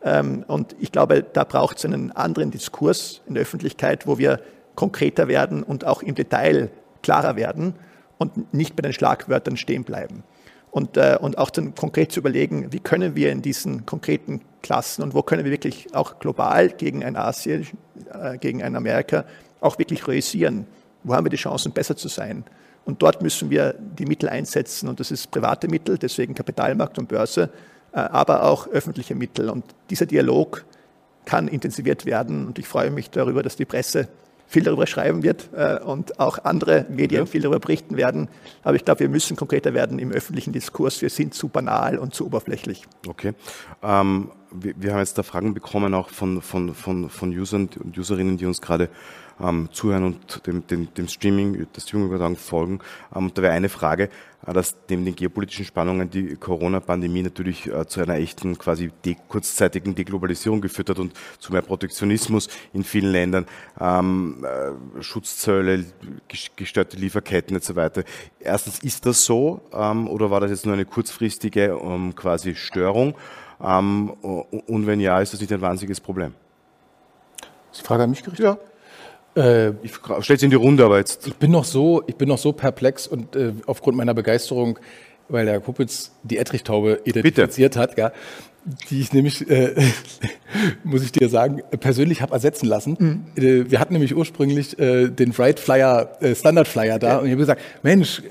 [0.04, 4.42] Ähm, und ich glaube, da braucht es einen anderen Diskurs in der Öffentlichkeit, wo wir
[4.76, 6.70] konkreter werden und auch im Detail
[7.06, 7.76] klarer werden
[8.18, 10.24] und nicht bei den Schlagwörtern stehen bleiben.
[10.72, 15.04] Und, äh, und auch dann konkret zu überlegen, wie können wir in diesen konkreten Klassen
[15.04, 17.68] und wo können wir wirklich auch global gegen ein Asien,
[18.12, 19.24] äh, gegen ein Amerika
[19.62, 20.66] auch wirklich realisieren,
[21.04, 22.44] wo haben wir die Chancen, besser zu sein.
[22.86, 27.08] Und dort müssen wir die Mittel einsetzen und das ist private Mittel, deswegen Kapitalmarkt und
[27.08, 27.52] Börse,
[27.94, 29.50] äh, aber auch öffentliche Mittel.
[29.50, 30.66] Und dieser Dialog
[31.26, 34.08] kann intensiviert werden und ich freue mich darüber, dass die Presse
[34.48, 37.32] viel darüber schreiben wird äh, und auch andere Medien okay.
[37.32, 38.30] viel darüber berichten werden.
[38.64, 41.02] Aber ich glaube, wir müssen konkreter werden im öffentlichen Diskurs.
[41.02, 42.84] Wir sind zu banal und zu oberflächlich.
[43.08, 43.34] Okay.
[43.84, 47.98] Ähm, wir, wir, haben jetzt da Fragen bekommen auch von, von, von, von Usern und
[47.98, 48.90] Userinnen, die uns gerade
[49.40, 52.80] ähm, zuhören und dem, dem, dem Streaming, das Streaming-Übertragung folgen.
[53.16, 54.10] Ähm, da wäre eine Frage,
[54.46, 59.16] äh, dass neben den geopolitischen Spannungen die Corona-Pandemie natürlich äh, zu einer echten quasi de
[59.28, 63.46] kurzzeitigen Deglobalisierung geführt hat und zu mehr Protektionismus in vielen Ländern,
[63.80, 65.86] ähm, äh, Schutzzölle,
[66.56, 68.08] gestörte Lieferketten etc.
[68.40, 73.16] Erstens, ist das so ähm, oder war das jetzt nur eine kurzfristige ähm, quasi Störung?
[73.64, 76.34] Ähm, und wenn ja, ist das nicht ein wahnsinniges Problem?
[77.72, 78.46] Ist die Frage an mich gerichtet?
[78.46, 78.58] Ja.
[79.36, 81.28] Äh, ich stelle es in die Runde, aber jetzt.
[81.28, 84.80] Ich bin noch so, ich bin noch so perplex und äh, aufgrund meiner Begeisterung,
[85.28, 87.82] weil der Kuppitz die Ettrichtaube identifiziert Bitte.
[87.82, 88.12] hat, ja,
[88.90, 89.76] die ich nämlich, äh,
[90.84, 92.98] muss ich dir sagen, persönlich habe ersetzen lassen.
[93.00, 93.44] Mhm.
[93.44, 97.18] Äh, wir hatten nämlich ursprünglich äh, den Wright Flyer, äh, Standard Flyer da ja.
[97.20, 98.24] und ich habe gesagt, Mensch,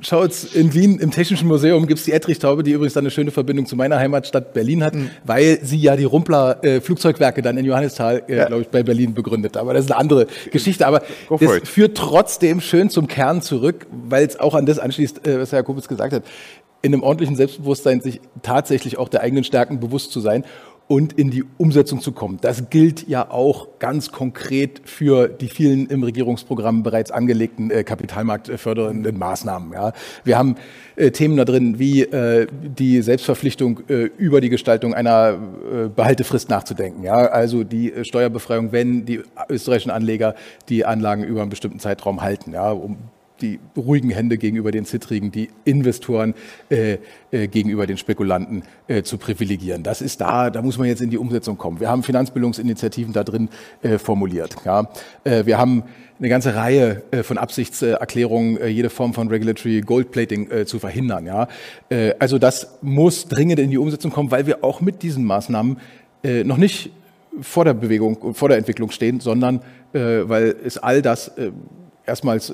[0.00, 3.30] schaut in Wien im Technischen Museum gibt es die Ettrichtaube, die übrigens dann eine schöne
[3.30, 5.10] Verbindung zu meiner Heimatstadt Berlin hat, mhm.
[5.24, 8.46] weil sie ja die Rumpler äh, Flugzeugwerke dann in Johannisthal, äh, ja.
[8.46, 9.56] glaube ich, bei Berlin begründet.
[9.56, 10.86] Aber das ist eine andere Geschichte.
[10.86, 15.40] Aber das führt trotzdem schön zum Kern zurück, weil es auch an das anschließt, äh,
[15.40, 16.24] was Herr Kubitz gesagt hat.
[16.82, 20.44] In einem ordentlichen Selbstbewusstsein sich tatsächlich auch der eigenen Stärken bewusst zu sein
[20.90, 22.38] und in die Umsetzung zu kommen.
[22.40, 29.16] Das gilt ja auch ganz konkret für die vielen im Regierungsprogramm bereits angelegten äh, kapitalmarktfördernden
[29.16, 29.72] Maßnahmen.
[29.72, 29.92] Ja.
[30.24, 30.56] Wir haben
[30.96, 35.38] äh, Themen da drin wie äh, die Selbstverpflichtung äh, über die Gestaltung einer
[35.72, 37.04] äh, Behaltefrist nachzudenken.
[37.04, 37.18] Ja.
[37.18, 40.34] Also die äh, Steuerbefreiung, wenn die österreichischen Anleger
[40.68, 42.98] die Anlagen über einen bestimmten Zeitraum halten, ja, um
[43.42, 46.34] die ruhigen Hände gegenüber den Zittrigen, die Investoren
[46.68, 46.98] äh,
[47.32, 49.82] äh, gegenüber den Spekulanten äh, zu privilegieren.
[49.82, 51.80] Das ist da, da muss man jetzt in die Umsetzung kommen.
[51.80, 53.48] Wir haben Finanzbildungsinitiativen da drin
[53.82, 54.56] äh, formuliert.
[54.64, 54.88] Ja.
[55.24, 55.84] Äh, wir haben
[56.18, 61.26] eine ganze Reihe äh, von Absichtserklärungen, jede Form von Regulatory Goldplating zu verhindern.
[61.26, 61.48] Ja.
[62.18, 65.78] also das muss dringend in die Umsetzung kommen, weil wir auch mit diesen Maßnahmen
[66.44, 66.90] noch nicht
[67.40, 69.62] vor der Bewegung, vor der Entwicklung stehen, sondern
[69.92, 71.30] weil es all das
[72.04, 72.52] erstmals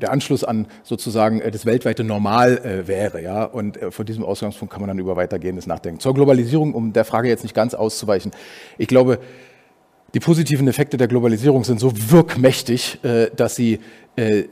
[0.00, 3.22] der Anschluss an sozusagen äh, das weltweite Normal äh, wäre.
[3.22, 3.44] Ja?
[3.44, 6.00] Und äh, von diesem Ausgangspunkt kann man dann über weitergehendes nachdenken.
[6.00, 8.32] Zur Globalisierung, um der Frage jetzt nicht ganz auszuweichen.
[8.78, 9.18] Ich glaube,
[10.14, 13.00] die positiven Effekte der Globalisierung sind so wirkmächtig,
[13.36, 13.80] dass sie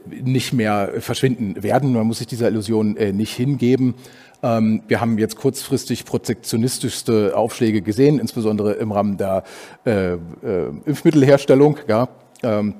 [0.05, 1.93] nicht mehr verschwinden werden.
[1.93, 3.95] Man muss sich dieser Illusion nicht hingeben.
[4.43, 9.43] Ähm, wir haben jetzt kurzfristig protektionistischste Aufschläge gesehen, insbesondere im Rahmen der
[9.85, 11.77] Impfmittelherstellung.
[11.87, 12.09] Ja.
[12.43, 12.75] Ähm,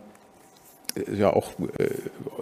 [1.14, 1.90] ja auch äh,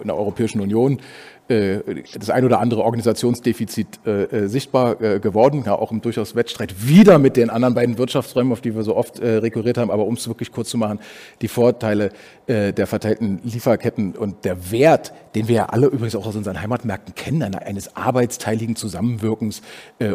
[0.00, 1.00] in der Europäischen Union
[1.46, 7.36] das ein oder andere Organisationsdefizit äh, sichtbar geworden, ja auch im durchaus Wettstreit wieder mit
[7.36, 9.90] den anderen beiden Wirtschaftsräumen, auf die wir so oft rekurriert haben.
[9.90, 11.00] Aber um es wirklich kurz zu machen,
[11.42, 12.10] die Vorteile
[12.48, 17.14] der verteilten Lieferketten und der Wert, den wir ja alle übrigens auch aus unseren Heimatmärkten
[17.14, 19.62] kennen, eines arbeitsteiligen Zusammenwirkens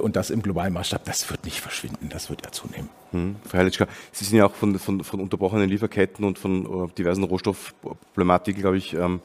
[0.02, 2.90] und das im globalen Maßstab, das wird nicht verschwinden, das wird ja zunehmen.
[3.12, 7.24] Hm, Frau Heiligka, Sie sind ja auch von, von, von unterbrochenen Lieferketten und von diversen
[7.24, 9.22] Rohstoffproblematiken, glaube ich, ähm,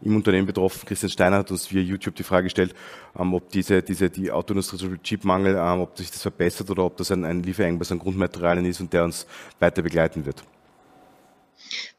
[0.00, 0.86] im Unternehmen betroffen.
[0.86, 2.74] Christian Steiner hat uns via YouTube die Frage gestellt,
[3.18, 6.96] ähm, ob diese, diese, die Autoindustrie, zum Chipmangel, ähm, ob sich das verbessert oder ob
[6.96, 9.26] das ein, ein Lieferengpass an Grundmaterialien ist und der uns
[9.58, 10.42] weiter begleiten wird.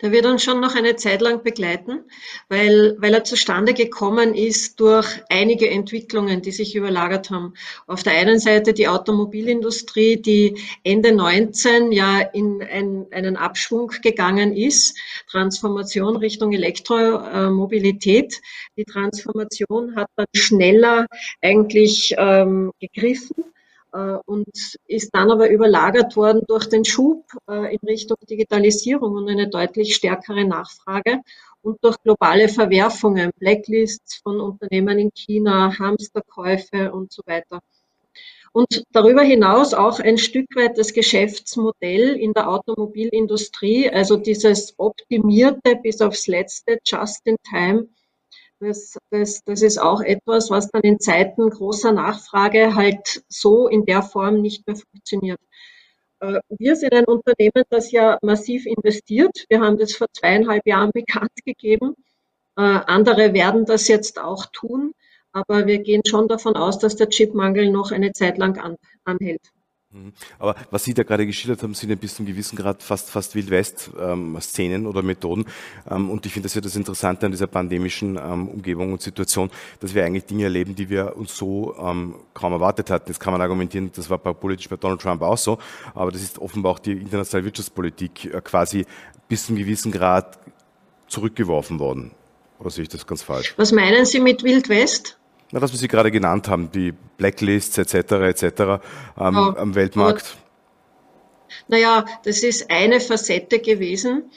[0.02, 2.04] Der wird uns schon noch eine Zeit lang begleiten,
[2.48, 7.54] weil, weil er zustande gekommen ist durch einige Entwicklungen, die sich überlagert haben.
[7.88, 14.56] Auf der einen Seite die Automobilindustrie, die Ende 19 ja in ein, einen Abschwung gegangen
[14.56, 14.98] ist,
[15.30, 18.42] Transformation Richtung Elektromobilität.
[18.78, 21.06] Die Transformation hat dann schneller
[21.42, 23.46] eigentlich ähm, gegriffen
[24.26, 29.50] und ist dann aber überlagert worden durch den Schub äh, in Richtung Digitalisierung und eine
[29.50, 31.22] deutlich stärkere Nachfrage
[31.62, 37.62] und durch globale Verwerfungen, Blacklists von Unternehmen in China, Hamsterkäufe und so weiter.
[38.52, 45.76] Und darüber hinaus auch ein Stück weit das Geschäftsmodell in der Automobilindustrie, also dieses optimierte
[45.76, 47.90] bis aufs letzte Just in Time
[48.60, 53.86] das, das, das ist auch etwas, was dann in Zeiten großer Nachfrage halt so in
[53.86, 55.40] der Form nicht mehr funktioniert.
[56.20, 59.46] Äh, wir sind ein Unternehmen, das ja massiv investiert.
[59.50, 61.96] Wir haben das vor zweieinhalb Jahren bekannt gegeben.
[62.58, 64.94] Äh, andere werden das jetzt auch tun.
[65.32, 69.42] Aber wir gehen schon davon aus, dass der Chipmangel noch eine Zeit lang anhält.
[69.92, 70.14] Mhm.
[70.38, 73.34] Aber was Sie da gerade geschildert haben, sind ja bis zum gewissen Grad fast, fast
[73.34, 75.46] Wildwest-Szenen ähm, oder Methoden.
[75.90, 79.50] Ähm, und ich finde das ja das Interessante an dieser pandemischen ähm, Umgebung und Situation,
[79.80, 83.10] dass wir eigentlich Dinge erleben, die wir uns so ähm, kaum erwartet hatten.
[83.10, 85.58] Jetzt kann man argumentieren, das war politisch bei Donald Trump auch so,
[85.96, 88.86] aber das ist offenbar auch die internationale Wirtschaftspolitik äh, quasi
[89.28, 90.38] bis zum gewissen Grad
[91.08, 92.12] zurückgeworfen worden.
[92.60, 93.56] Oder sehe ich das ganz falsch?
[93.58, 95.19] Was meinen Sie mit Wildwest?
[95.52, 97.94] Na, das, was Sie gerade genannt haben, die Blacklists etc.
[97.94, 98.44] etc.
[98.44, 98.80] Ähm,
[99.18, 100.38] ja, am Weltmarkt.
[101.68, 104.30] Naja, das ist eine Facette gewesen.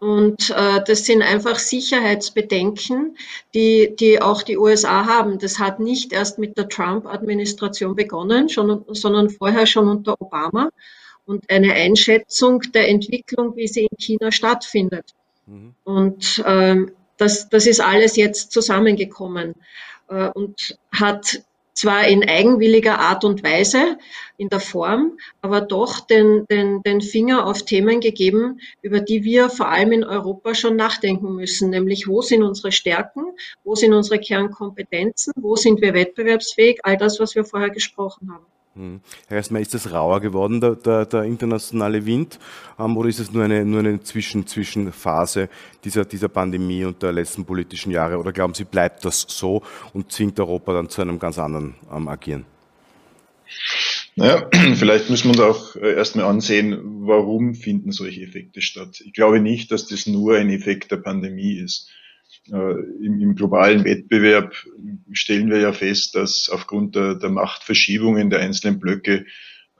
[0.00, 3.16] Und äh, das sind einfach Sicherheitsbedenken,
[3.54, 5.38] die, die auch die USA haben.
[5.38, 10.68] Das hat nicht erst mit der Trump-Administration begonnen, schon, sondern vorher schon unter Obama.
[11.24, 15.14] Und eine Einschätzung der Entwicklung, wie sie in China stattfindet.
[15.46, 15.74] Mhm.
[15.84, 19.54] Und ähm, das, das ist alles jetzt zusammengekommen.
[20.08, 21.42] Äh, und hat
[21.74, 23.98] zwar in eigenwilliger Art und Weise
[24.36, 29.50] in der Form, aber doch den, den, den Finger auf Themen gegeben, über die wir
[29.50, 33.24] vor allem in Europa schon nachdenken müssen, nämlich wo sind unsere Stärken,
[33.64, 38.46] wo sind unsere Kernkompetenzen, wo sind wir wettbewerbsfähig, all das, was wir vorher gesprochen haben.
[38.74, 39.00] Hm.
[39.28, 42.40] Herr Erstmal, ist das rauer geworden, der, der, der internationale Wind,
[42.78, 45.48] ähm, oder ist es nur eine, nur eine Zwischen, Zwischenphase
[45.84, 48.18] dieser, dieser Pandemie und der letzten politischen Jahre?
[48.18, 49.62] Oder glauben Sie, bleibt das so
[49.92, 52.46] und zwingt Europa dann zu einem ganz anderen ähm, Agieren?
[54.16, 59.00] Naja, vielleicht müssen wir uns auch äh, erstmal ansehen, warum finden solche Effekte statt.
[59.04, 61.90] Ich glaube nicht, dass das nur ein Effekt der Pandemie ist.
[62.50, 62.54] Äh,
[63.04, 64.54] Im, im globalen Wettbewerb
[65.12, 69.26] stellen wir ja fest, dass aufgrund der, der Machtverschiebungen der einzelnen Blöcke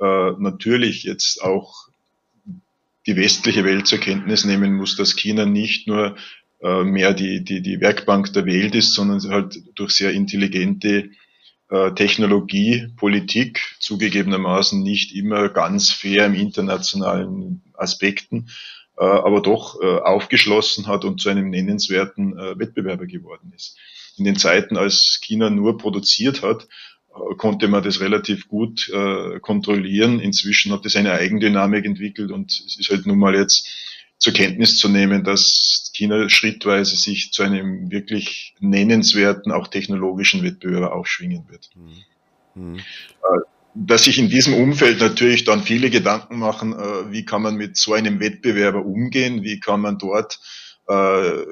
[0.01, 1.89] äh, natürlich jetzt auch
[3.07, 6.17] die westliche Welt zur Kenntnis nehmen muss, dass China nicht nur
[6.62, 11.11] äh, mehr die, die, die Werkbank der Welt ist, sondern halt durch sehr intelligente
[11.97, 18.49] Technologie, Politik, zugegebenermaßen nicht immer ganz fair im internationalen Aspekten,
[19.03, 23.76] aber doch äh, aufgeschlossen hat und zu einem nennenswerten äh, Wettbewerber geworden ist.
[24.16, 26.68] In den Zeiten, als China nur produziert hat,
[27.36, 28.90] konnte man das relativ gut
[29.40, 30.18] kontrollieren.
[30.18, 33.68] Inzwischen hat es eine Eigendynamik entwickelt und es ist halt nun mal jetzt
[34.18, 40.92] zur Kenntnis zu nehmen, dass China schrittweise sich zu einem wirklich nennenswerten, auch technologischen Wettbewerber
[40.92, 41.70] aufschwingen wird.
[42.55, 42.80] Mhm.
[43.75, 47.77] Dass sich in diesem Umfeld natürlich dann viele Gedanken machen, äh, wie kann man mit
[47.77, 50.39] so einem Wettbewerber umgehen, wie kann man dort
[50.89, 51.45] äh,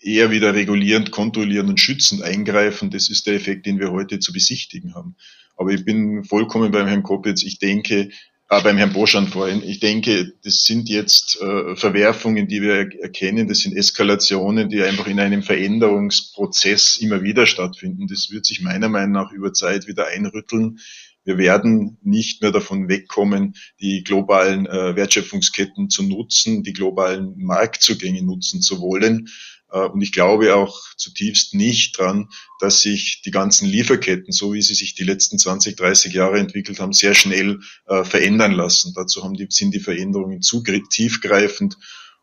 [0.00, 2.90] eher wieder regulierend, kontrollierend und schützend eingreifen.
[2.90, 5.16] Das ist der Effekt, den wir heute zu besichtigen haben.
[5.56, 7.42] Aber ich bin vollkommen beim Herrn Kopitz.
[7.44, 8.10] Ich denke,
[8.48, 13.48] äh, beim Herrn Boschan vorhin, ich denke, das sind jetzt äh, Verwerfungen, die wir erkennen.
[13.48, 18.08] Das sind Eskalationen, die einfach in einem Veränderungsprozess immer wieder stattfinden.
[18.08, 20.80] Das wird sich meiner Meinung nach über Zeit wieder einrütteln.
[21.24, 28.22] Wir werden nicht mehr davon wegkommen, die globalen äh, Wertschöpfungsketten zu nutzen, die globalen Marktzugänge
[28.22, 29.28] nutzen zu wollen.
[29.70, 32.28] Äh, und ich glaube auch zutiefst nicht dran,
[32.60, 36.80] dass sich die ganzen Lieferketten, so wie sie sich die letzten 20, 30 Jahre entwickelt
[36.80, 38.92] haben, sehr schnell äh, verändern lassen.
[38.94, 41.78] Dazu haben die, sind die Veränderungen zu tiefgreifend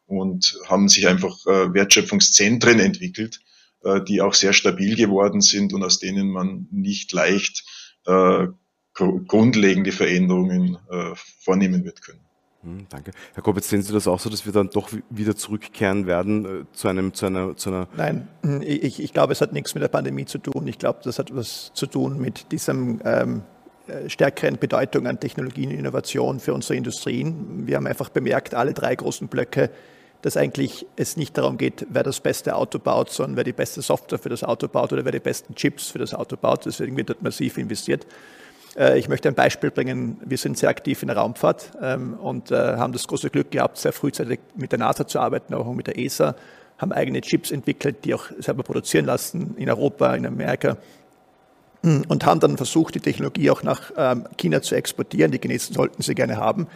[0.06, 3.40] und haben sich einfach äh, Wertschöpfungszentren entwickelt,
[3.84, 7.64] äh, die auch sehr stabil geworden sind und aus denen man nicht leicht
[8.06, 8.48] äh,
[9.06, 12.20] grundlegende Veränderungen äh, vornehmen wird können.
[12.64, 13.12] Hm, danke.
[13.34, 16.66] Herr Kopitz, sehen Sie das auch so, dass wir dann doch wieder zurückkehren werden äh,
[16.74, 17.88] zu, einem, zu, einer, zu einer...
[17.96, 18.28] Nein,
[18.62, 20.68] ich, ich glaube, es hat nichts mit der Pandemie zu tun.
[20.68, 23.44] Ich glaube, das hat was zu tun mit diesem ähm,
[23.88, 27.66] äh, stärkeren Bedeutung an Technologien und Innovation für unsere Industrien.
[27.66, 29.70] Wir haben einfach bemerkt, alle drei großen Blöcke,
[30.22, 33.82] dass eigentlich es nicht darum geht, wer das beste Auto baut, sondern wer die beste
[33.82, 36.66] Software für das Auto baut oder wer die besten Chips für das Auto baut.
[36.66, 38.06] Deswegen wird dort massiv investiert.
[38.78, 40.20] Äh, ich möchte ein Beispiel bringen.
[40.26, 43.78] Wir sind sehr aktiv in der Raumfahrt ähm, und äh, haben das große Glück gehabt,
[43.78, 46.36] sehr frühzeitig mit der NASA zu arbeiten, auch mit der ESA,
[46.78, 50.78] haben eigene Chips entwickelt, die auch selber produzieren lassen in Europa, in Amerika
[51.84, 55.32] hm, und haben dann versucht, die Technologie auch nach ähm, China zu exportieren.
[55.32, 56.68] Die Chinesen sollten sie gerne haben.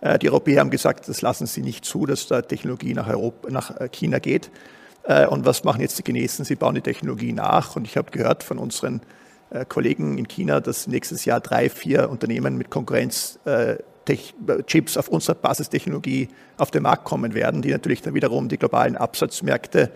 [0.00, 3.50] Äh, die Europäer haben gesagt, das lassen sie nicht zu, dass da Technologie nach, Europa,
[3.50, 4.50] nach China geht.
[5.30, 6.44] Und was machen jetzt die Chinesen?
[6.44, 7.76] Sie bauen die Technologie nach.
[7.76, 9.00] Und ich habe gehört von unseren
[9.68, 13.76] Kollegen in China, dass nächstes Jahr drei, vier Unternehmen mit Konkurrenz äh,
[14.66, 18.96] Chips auf unserer Basistechnologie auf den Markt kommen werden, die natürlich dann wiederum die globalen
[18.96, 19.90] Absatzmärkte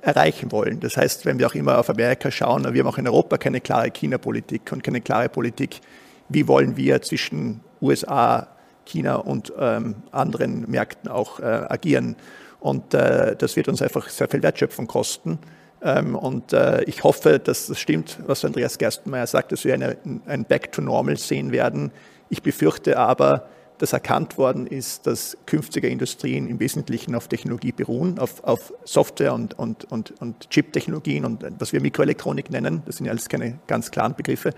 [0.00, 0.80] erreichen wollen.
[0.80, 3.60] Das heißt, wenn wir auch immer auf Amerika schauen, wir haben auch in Europa keine
[3.60, 5.80] klare China-Politik und keine klare Politik,
[6.28, 8.48] wie wollen wir zwischen USA,
[8.84, 12.16] China und ähm, anderen Märkten auch äh, agieren.
[12.58, 15.38] Und äh, das wird uns einfach sehr viel Wertschöpfung kosten.
[15.82, 19.96] Ähm, und äh, ich hoffe, dass das stimmt, was Andreas Gerstenmeier sagt, dass wir eine,
[20.26, 21.90] ein Back to Normal sehen werden.
[22.28, 28.20] Ich befürchte aber, dass erkannt worden ist, dass künftige Industrien im Wesentlichen auf Technologie beruhen,
[28.20, 32.82] auf, auf Software und, und, und, und Chip-Technologien und was wir Mikroelektronik nennen.
[32.86, 34.54] Das sind ja alles keine ganz klaren Begriffe.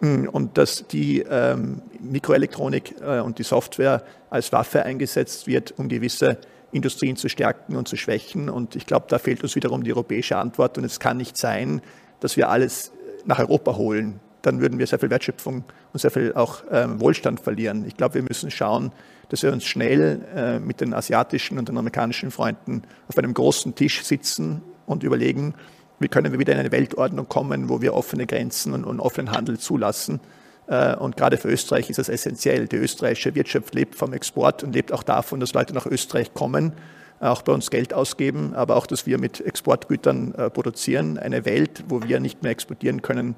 [0.00, 5.88] Mm, und dass die ähm, Mikroelektronik äh, und die Software als Waffe eingesetzt wird, um
[5.88, 6.38] gewisse
[6.72, 8.48] Industrien zu stärken und zu schwächen.
[8.50, 10.78] Und ich glaube, da fehlt uns wiederum die europäische Antwort.
[10.78, 11.80] Und es kann nicht sein,
[12.20, 12.92] dass wir alles
[13.24, 14.20] nach Europa holen.
[14.42, 17.84] Dann würden wir sehr viel Wertschöpfung und sehr viel auch ähm, Wohlstand verlieren.
[17.86, 18.92] Ich glaube, wir müssen schauen,
[19.28, 23.74] dass wir uns schnell äh, mit den asiatischen und den amerikanischen Freunden auf einem großen
[23.74, 25.54] Tisch sitzen und überlegen,
[25.98, 29.32] wie können wir wieder in eine Weltordnung kommen, wo wir offene Grenzen und, und offenen
[29.32, 30.35] Handel zulassen äh,
[30.66, 32.66] und gerade für Österreich ist das essentiell.
[32.66, 36.72] Die österreichische Wirtschaft lebt vom Export und lebt auch davon, dass Leute nach Österreich kommen,
[37.20, 41.18] auch bei uns Geld ausgeben, aber auch, dass wir mit Exportgütern äh, produzieren.
[41.18, 43.36] Eine Welt, wo wir nicht mehr exportieren können,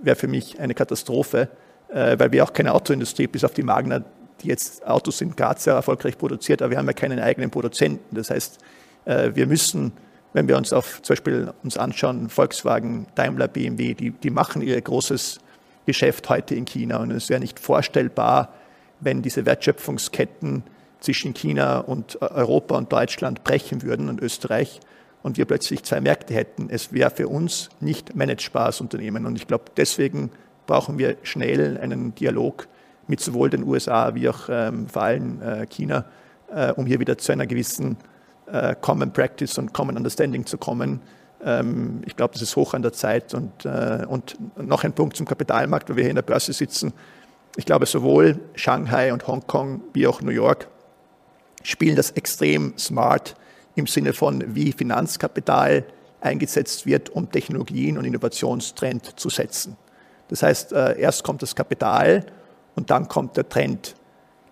[0.00, 1.48] wäre für mich eine Katastrophe,
[1.88, 4.04] äh, weil wir auch keine Autoindustrie, bis auf die Magna,
[4.42, 8.14] die jetzt Autos in Graz sehr erfolgreich produziert, aber wir haben ja keinen eigenen Produzenten.
[8.14, 8.58] Das heißt,
[9.06, 9.92] wir müssen
[10.36, 14.78] wenn wir uns auf zum Beispiel uns anschauen, Volkswagen, Daimler, BMW, die, die machen ihr
[14.78, 15.38] großes
[15.86, 16.98] Geschäft heute in China.
[16.98, 18.52] Und es wäre nicht vorstellbar,
[19.00, 20.62] wenn diese Wertschöpfungsketten
[21.00, 24.80] zwischen China und Europa und Deutschland brechen würden und Österreich
[25.22, 26.68] und wir plötzlich zwei Märkte hätten.
[26.70, 29.26] Es wäre für uns nicht managebar als Unternehmen.
[29.26, 30.30] Und ich glaube, deswegen
[30.66, 32.68] brauchen wir schnell einen Dialog
[33.06, 36.04] mit sowohl den USA wie auch ähm, vor allem äh, China,
[36.52, 37.96] äh, um hier wieder zu einer gewissen
[38.46, 41.00] äh, Common Practice und Common Understanding zu kommen.
[41.46, 43.32] Ähm, ich glaube, das ist hoch an der Zeit.
[43.32, 46.92] Und, äh, und noch ein Punkt zum Kapitalmarkt, weil wir hier in der Börse sitzen.
[47.56, 50.68] Ich glaube, sowohl Shanghai und Hongkong wie auch New York
[51.62, 53.36] spielen das extrem smart
[53.76, 55.84] im Sinne von, wie Finanzkapital
[56.20, 59.76] eingesetzt wird, um Technologien und Innovationstrend zu setzen.
[60.28, 62.26] Das heißt, äh, erst kommt das Kapital
[62.74, 63.94] und dann kommt der Trend.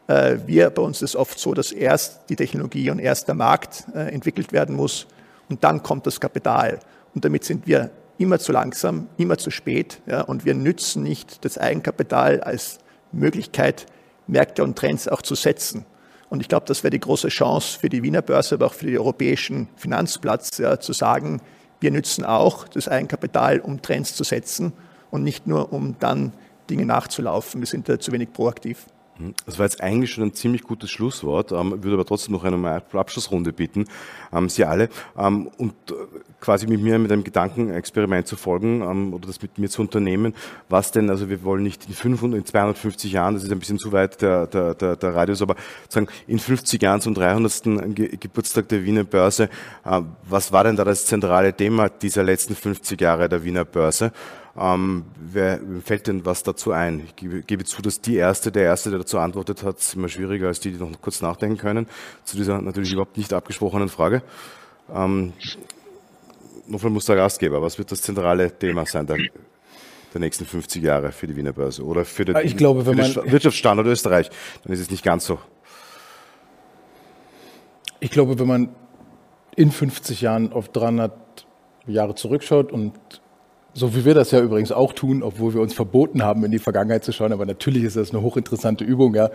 [0.06, 3.34] Äh, wir bei uns ist es oft so, dass erst die Technologie und erst der
[3.34, 5.06] Markt entwickelt werden muss
[5.48, 6.80] und dann kommt das Kapital.
[7.14, 11.44] Und damit sind wir immer zu langsam, immer zu spät ja, und wir nützen nicht
[11.44, 12.78] das Eigenkapital als
[13.12, 13.86] Möglichkeit,
[14.26, 15.84] Märkte und Trends auch zu setzen.
[16.30, 18.86] Und ich glaube, das wäre die große Chance für die Wiener Börse, aber auch für
[18.86, 21.40] den europäischen Finanzplatz, ja, zu sagen,
[21.80, 24.72] wir nützen auch das Eigenkapital, um Trends zu setzen
[25.10, 26.32] und nicht nur, um dann
[26.70, 27.60] Dinge nachzulaufen.
[27.60, 28.86] Wir sind da zu wenig proaktiv.
[29.18, 29.34] Mhm.
[29.46, 32.82] Das war jetzt eigentlich schon ein ziemlich gutes Schlusswort, ähm, würde aber trotzdem noch eine
[32.92, 33.86] Abschlussrunde bitten,
[34.32, 35.94] ähm, Sie alle, ähm, und äh,
[36.40, 40.34] quasi mit mir mit einem Gedankenexperiment zu folgen oder das mit mir zu unternehmen,
[40.68, 43.78] was denn, also wir wollen nicht in 500, in 250 Jahren, das ist ein bisschen
[43.78, 45.56] zu weit der, der, der, der Radius, aber
[45.88, 47.94] sagen, in 50 Jahren zum 300.
[47.94, 49.48] Ge Geburtstag der Wiener Börse,
[49.84, 54.12] äh, was war denn da das zentrale Thema dieser letzten 50 Jahre der Wiener Börse?
[54.56, 57.00] Ähm, wer fällt denn was dazu ein?
[57.00, 60.08] Ich gebe, gebe, zu, dass die erste, der erste, der dazu antwortet hat, ist immer
[60.08, 61.88] schwieriger als die, die noch kurz nachdenken können,
[62.24, 64.22] zu dieser natürlich überhaupt nicht abgesprochenen Frage.
[64.94, 65.32] Ähm,
[66.66, 71.12] Nochmal muss der Gastgeber, was wird das zentrale Thema sein der, der nächsten 50 Jahre
[71.12, 74.30] für die Wiener Börse oder für den, ich glaube, wenn man, Wirtschaftsstandort Österreich?
[74.62, 75.38] Dann ist es nicht ganz so.
[78.00, 78.68] Ich glaube, wenn man
[79.56, 81.12] in 50 Jahren auf 300
[81.86, 82.94] Jahre zurückschaut und
[83.74, 86.60] so wie wir das ja übrigens auch tun, obwohl wir uns verboten haben, in die
[86.60, 87.32] Vergangenheit zu schauen.
[87.32, 89.30] Aber natürlich ist das eine hochinteressante Übung, ja,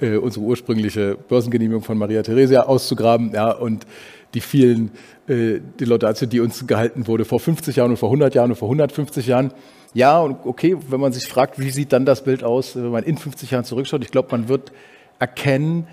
[0.00, 3.86] äh, unsere ursprüngliche Börsengenehmigung von Maria Theresia auszugraben, ja, und
[4.32, 4.92] die vielen
[5.26, 8.56] äh, die Laudatio, die uns gehalten wurde vor 50 Jahren und vor 100 Jahren und
[8.56, 9.52] vor 150 Jahren.
[9.92, 13.02] Ja, und okay, wenn man sich fragt, wie sieht dann das Bild aus, wenn man
[13.02, 14.70] in 50 Jahren zurückschaut, ich glaube, man wird
[15.18, 15.88] erkennen,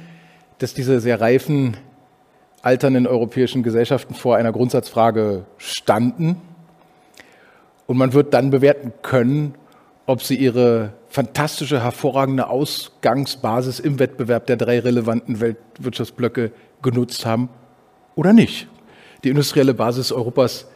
[0.60, 1.78] dass diese sehr reifen,
[2.62, 6.42] alternden europäischen Gesellschaften vor einer Grundsatzfrage standen
[7.88, 9.56] und man wird dann bewerten können,
[10.06, 17.50] ob sie ihre fantastische, hervorragende Ausgangsbasis im Wettbewerb der drei relevanten Weltwirtschaftsblöcke genutzt haben
[18.16, 18.68] oder nicht.
[19.24, 20.68] Die industrielle Basis Europas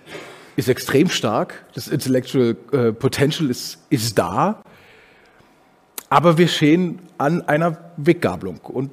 [0.55, 4.61] ist extrem stark, das Intellectual äh, Potential ist, ist da,
[6.09, 8.59] aber wir stehen an einer Weggabelung.
[8.63, 8.91] Und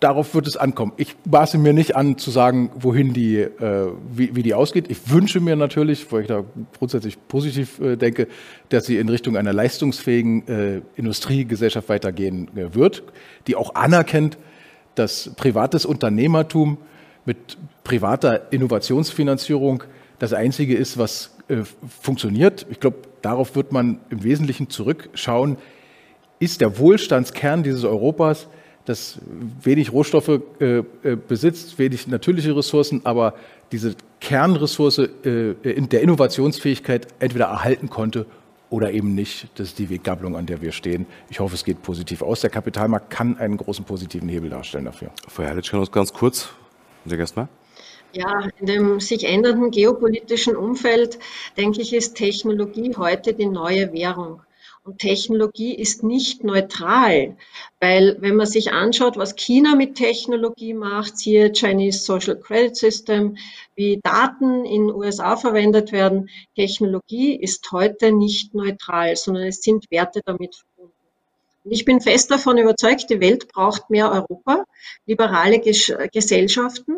[0.00, 0.92] darauf wird es ankommen.
[0.96, 4.90] Ich maße mir nicht an zu sagen, wohin die, äh, wie, wie, die ausgeht.
[4.90, 6.44] Ich wünsche mir natürlich, weil ich da
[6.78, 8.28] grundsätzlich positiv äh, denke,
[8.68, 13.04] dass sie in Richtung einer leistungsfähigen äh, Industriegesellschaft weitergehen äh, wird,
[13.46, 14.36] die auch anerkennt,
[14.94, 16.78] dass privates Unternehmertum
[17.24, 19.82] mit privater Innovationsfinanzierung
[20.18, 21.58] das Einzige ist, was äh,
[22.00, 22.66] funktioniert.
[22.70, 25.56] Ich glaube, darauf wird man im Wesentlichen zurückschauen.
[26.38, 28.46] Ist der Wohlstandskern dieses Europas
[28.86, 29.18] das
[29.62, 30.84] wenig Rohstoffe äh, äh,
[31.16, 33.34] besitzt, wenig natürliche Ressourcen, aber
[33.72, 38.26] diese Kernressource äh, in der Innovationsfähigkeit entweder erhalten konnte
[38.70, 39.48] oder eben nicht.
[39.56, 41.06] Das ist die Weggabelung, an der wir stehen.
[41.28, 42.40] Ich hoffe, es geht positiv aus.
[42.40, 45.10] Der Kapitalmarkt kann einen großen positiven Hebel darstellen dafür.
[45.28, 46.48] Frau Herrlich, uns ganz kurz.
[47.04, 47.48] Sehr erstmal.
[48.12, 51.18] Ja, in dem sich ändernden geopolitischen Umfeld,
[51.56, 54.40] denke ich, ist Technologie heute die neue Währung.
[54.86, 57.36] Und Technologie ist nicht neutral,
[57.80, 63.36] weil wenn man sich anschaut, was China mit Technologie macht, siehe Chinese Social Credit System,
[63.74, 70.20] wie Daten in USA verwendet werden, Technologie ist heute nicht neutral, sondern es sind Werte
[70.24, 70.94] damit verbunden.
[71.64, 74.66] Und ich bin fest davon überzeugt, die Welt braucht mehr Europa,
[75.04, 76.96] liberale Gesellschaften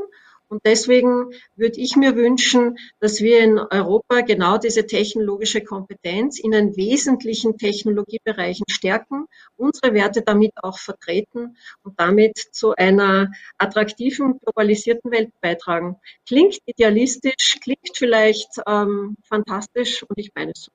[0.49, 6.53] und deswegen würde ich mir wünschen, dass wir in Europa genau diese technologische Kompetenz in
[6.53, 9.27] den wesentlichen Technologiebereichen stärken,
[9.57, 15.97] unsere Werte damit auch vertreten und damit zu einer attraktiven, globalisierten Welt beitragen.
[16.27, 20.73] Klingt idealistisch, klingt vielleicht ähm, fantastisch und ich meine es so.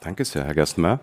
[0.00, 1.00] Danke sehr, Herr Gerstenmeier.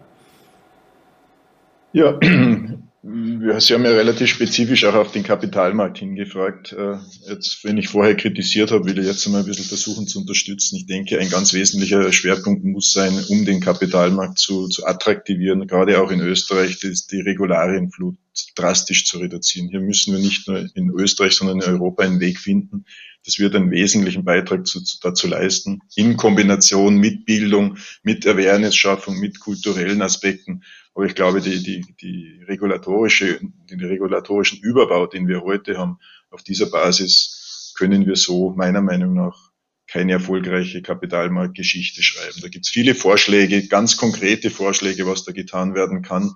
[3.07, 6.73] Ja, Sie haben ja relativ spezifisch auch auf den Kapitalmarkt hingefragt.
[6.73, 6.97] Äh,
[7.29, 10.77] jetzt, wenn ich vorher kritisiert habe, will ich jetzt einmal ein bisschen versuchen zu unterstützen.
[10.77, 16.01] Ich denke, ein ganz wesentlicher Schwerpunkt muss sein, um den Kapitalmarkt zu, zu attraktivieren, gerade
[16.01, 18.17] auch in Österreich, die, die Regularienflut
[18.55, 19.69] drastisch zu reduzieren.
[19.69, 22.85] Hier müssen wir nicht nur in Österreich, sondern in Europa einen Weg finden.
[23.23, 29.19] Das wird einen wesentlichen Beitrag zu, zu, dazu leisten, in Kombination mit Bildung, mit Awareness-Schaffung,
[29.19, 30.63] mit kulturellen Aspekten
[30.95, 35.99] aber ich glaube, die, die, die regulatorische, den regulatorischen Überbau, den wir heute haben,
[36.31, 39.51] auf dieser Basis können wir so meiner Meinung nach
[39.87, 42.39] keine erfolgreiche Kapitalmarktgeschichte schreiben.
[42.41, 46.33] Da gibt es viele Vorschläge, ganz konkrete Vorschläge, was da getan werden kann.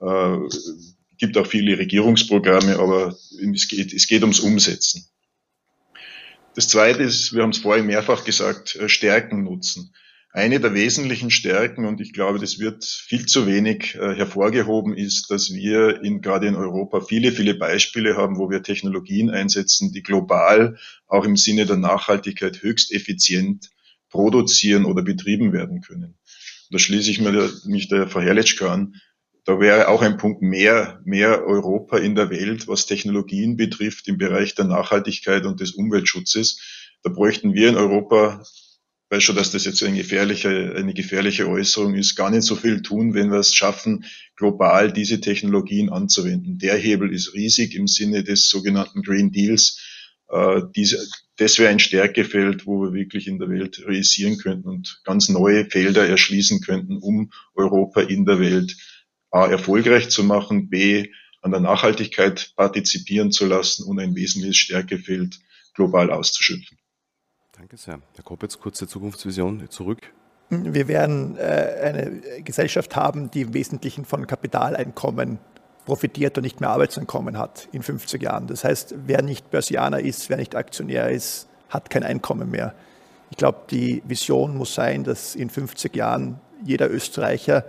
[0.00, 0.38] Äh,
[1.18, 3.16] gibt auch viele Regierungsprogramme, aber
[3.52, 5.08] es geht, es geht ums Umsetzen.
[6.54, 9.92] Das Zweite ist, wir haben es vorhin mehrfach gesagt, äh, Stärken nutzen
[10.36, 15.30] eine der wesentlichen Stärken, und ich glaube, das wird viel zu wenig äh, hervorgehoben, ist,
[15.30, 20.02] dass wir in, gerade in Europa viele, viele Beispiele haben, wo wir Technologien einsetzen, die
[20.02, 20.76] global
[21.06, 23.70] auch im Sinne der Nachhaltigkeit höchst effizient
[24.10, 26.18] produzieren oder betrieben werden können.
[26.70, 27.20] Da schließe ich
[27.64, 28.96] mich der Frau Herletschka an.
[29.46, 34.18] Da wäre auch ein Punkt mehr, mehr Europa in der Welt, was Technologien betrifft im
[34.18, 36.60] Bereich der Nachhaltigkeit und des Umweltschutzes.
[37.02, 38.44] Da bräuchten wir in Europa
[39.10, 42.82] weiß schon, dass das jetzt eine gefährliche, eine gefährliche Äußerung ist, gar nicht so viel
[42.82, 44.04] tun, wenn wir es schaffen,
[44.34, 46.58] global diese Technologien anzuwenden.
[46.58, 49.80] Der Hebel ist riesig im Sinne des sogenannten Green Deals.
[50.28, 55.00] Äh, diese, das wäre ein Stärkefeld, wo wir wirklich in der Welt realisieren könnten und
[55.04, 58.76] ganz neue Felder erschließen könnten, um Europa in der Welt
[59.30, 61.10] A, erfolgreich zu machen, B,
[61.42, 65.38] an der Nachhaltigkeit partizipieren zu lassen und ein wesentliches Stärkefeld
[65.74, 66.78] global auszuschöpfen.
[67.58, 68.00] Danke sehr.
[68.14, 70.12] Herr Koppitz, kurze Zukunftsvision zurück.
[70.50, 71.40] Wir werden äh,
[71.82, 75.38] eine Gesellschaft haben, die im Wesentlichen von Kapitaleinkommen
[75.86, 78.46] profitiert und nicht mehr Arbeitseinkommen hat in 50 Jahren.
[78.46, 82.74] Das heißt, wer nicht Börsianer ist, wer nicht Aktionär ist, hat kein Einkommen mehr.
[83.30, 87.64] Ich glaube, die Vision muss sein, dass in 50 Jahren jeder Österreicher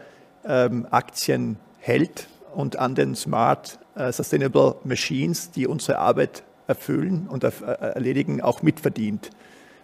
[0.45, 7.45] ähm, Aktien hält und an den Smart äh, Sustainable Machines, die unsere Arbeit erfüllen und
[7.45, 9.31] äh, erledigen, auch mitverdient.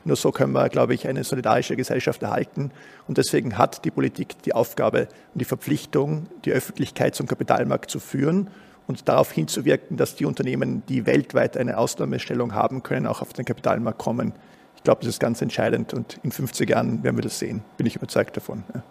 [0.06, 2.72] Nur so können wir, glaube ich, eine solidarische Gesellschaft erhalten.
[3.08, 8.00] Und deswegen hat die Politik die Aufgabe und die Verpflichtung, die Öffentlichkeit zum Kapitalmarkt zu
[8.00, 8.50] führen
[8.88, 13.46] und darauf hinzuwirken, dass die Unternehmen, die weltweit eine Ausnahmestellung haben können, auch auf den
[13.46, 14.34] Kapitalmarkt kommen.
[14.76, 17.86] Ich glaube, das ist ganz entscheidend und in 50 Jahren werden wir das sehen, bin
[17.86, 18.64] ich überzeugt davon.
[18.74, 18.84] Ja.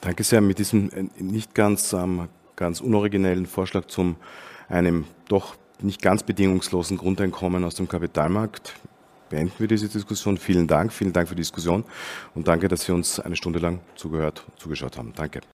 [0.00, 0.40] Danke sehr.
[0.40, 4.16] Mit diesem äh, nicht ganz, ähm, ganz unoriginellen Vorschlag zum
[4.68, 8.74] einem doch nicht ganz bedingungslosen Grundeinkommen aus dem Kapitalmarkt
[9.32, 10.36] beenden wir diese Diskussion.
[10.36, 11.84] Vielen Dank, vielen Dank für die Diskussion
[12.34, 15.12] und danke, dass Sie uns eine Stunde lang zugehört, zugeschaut haben.
[15.16, 15.42] Danke.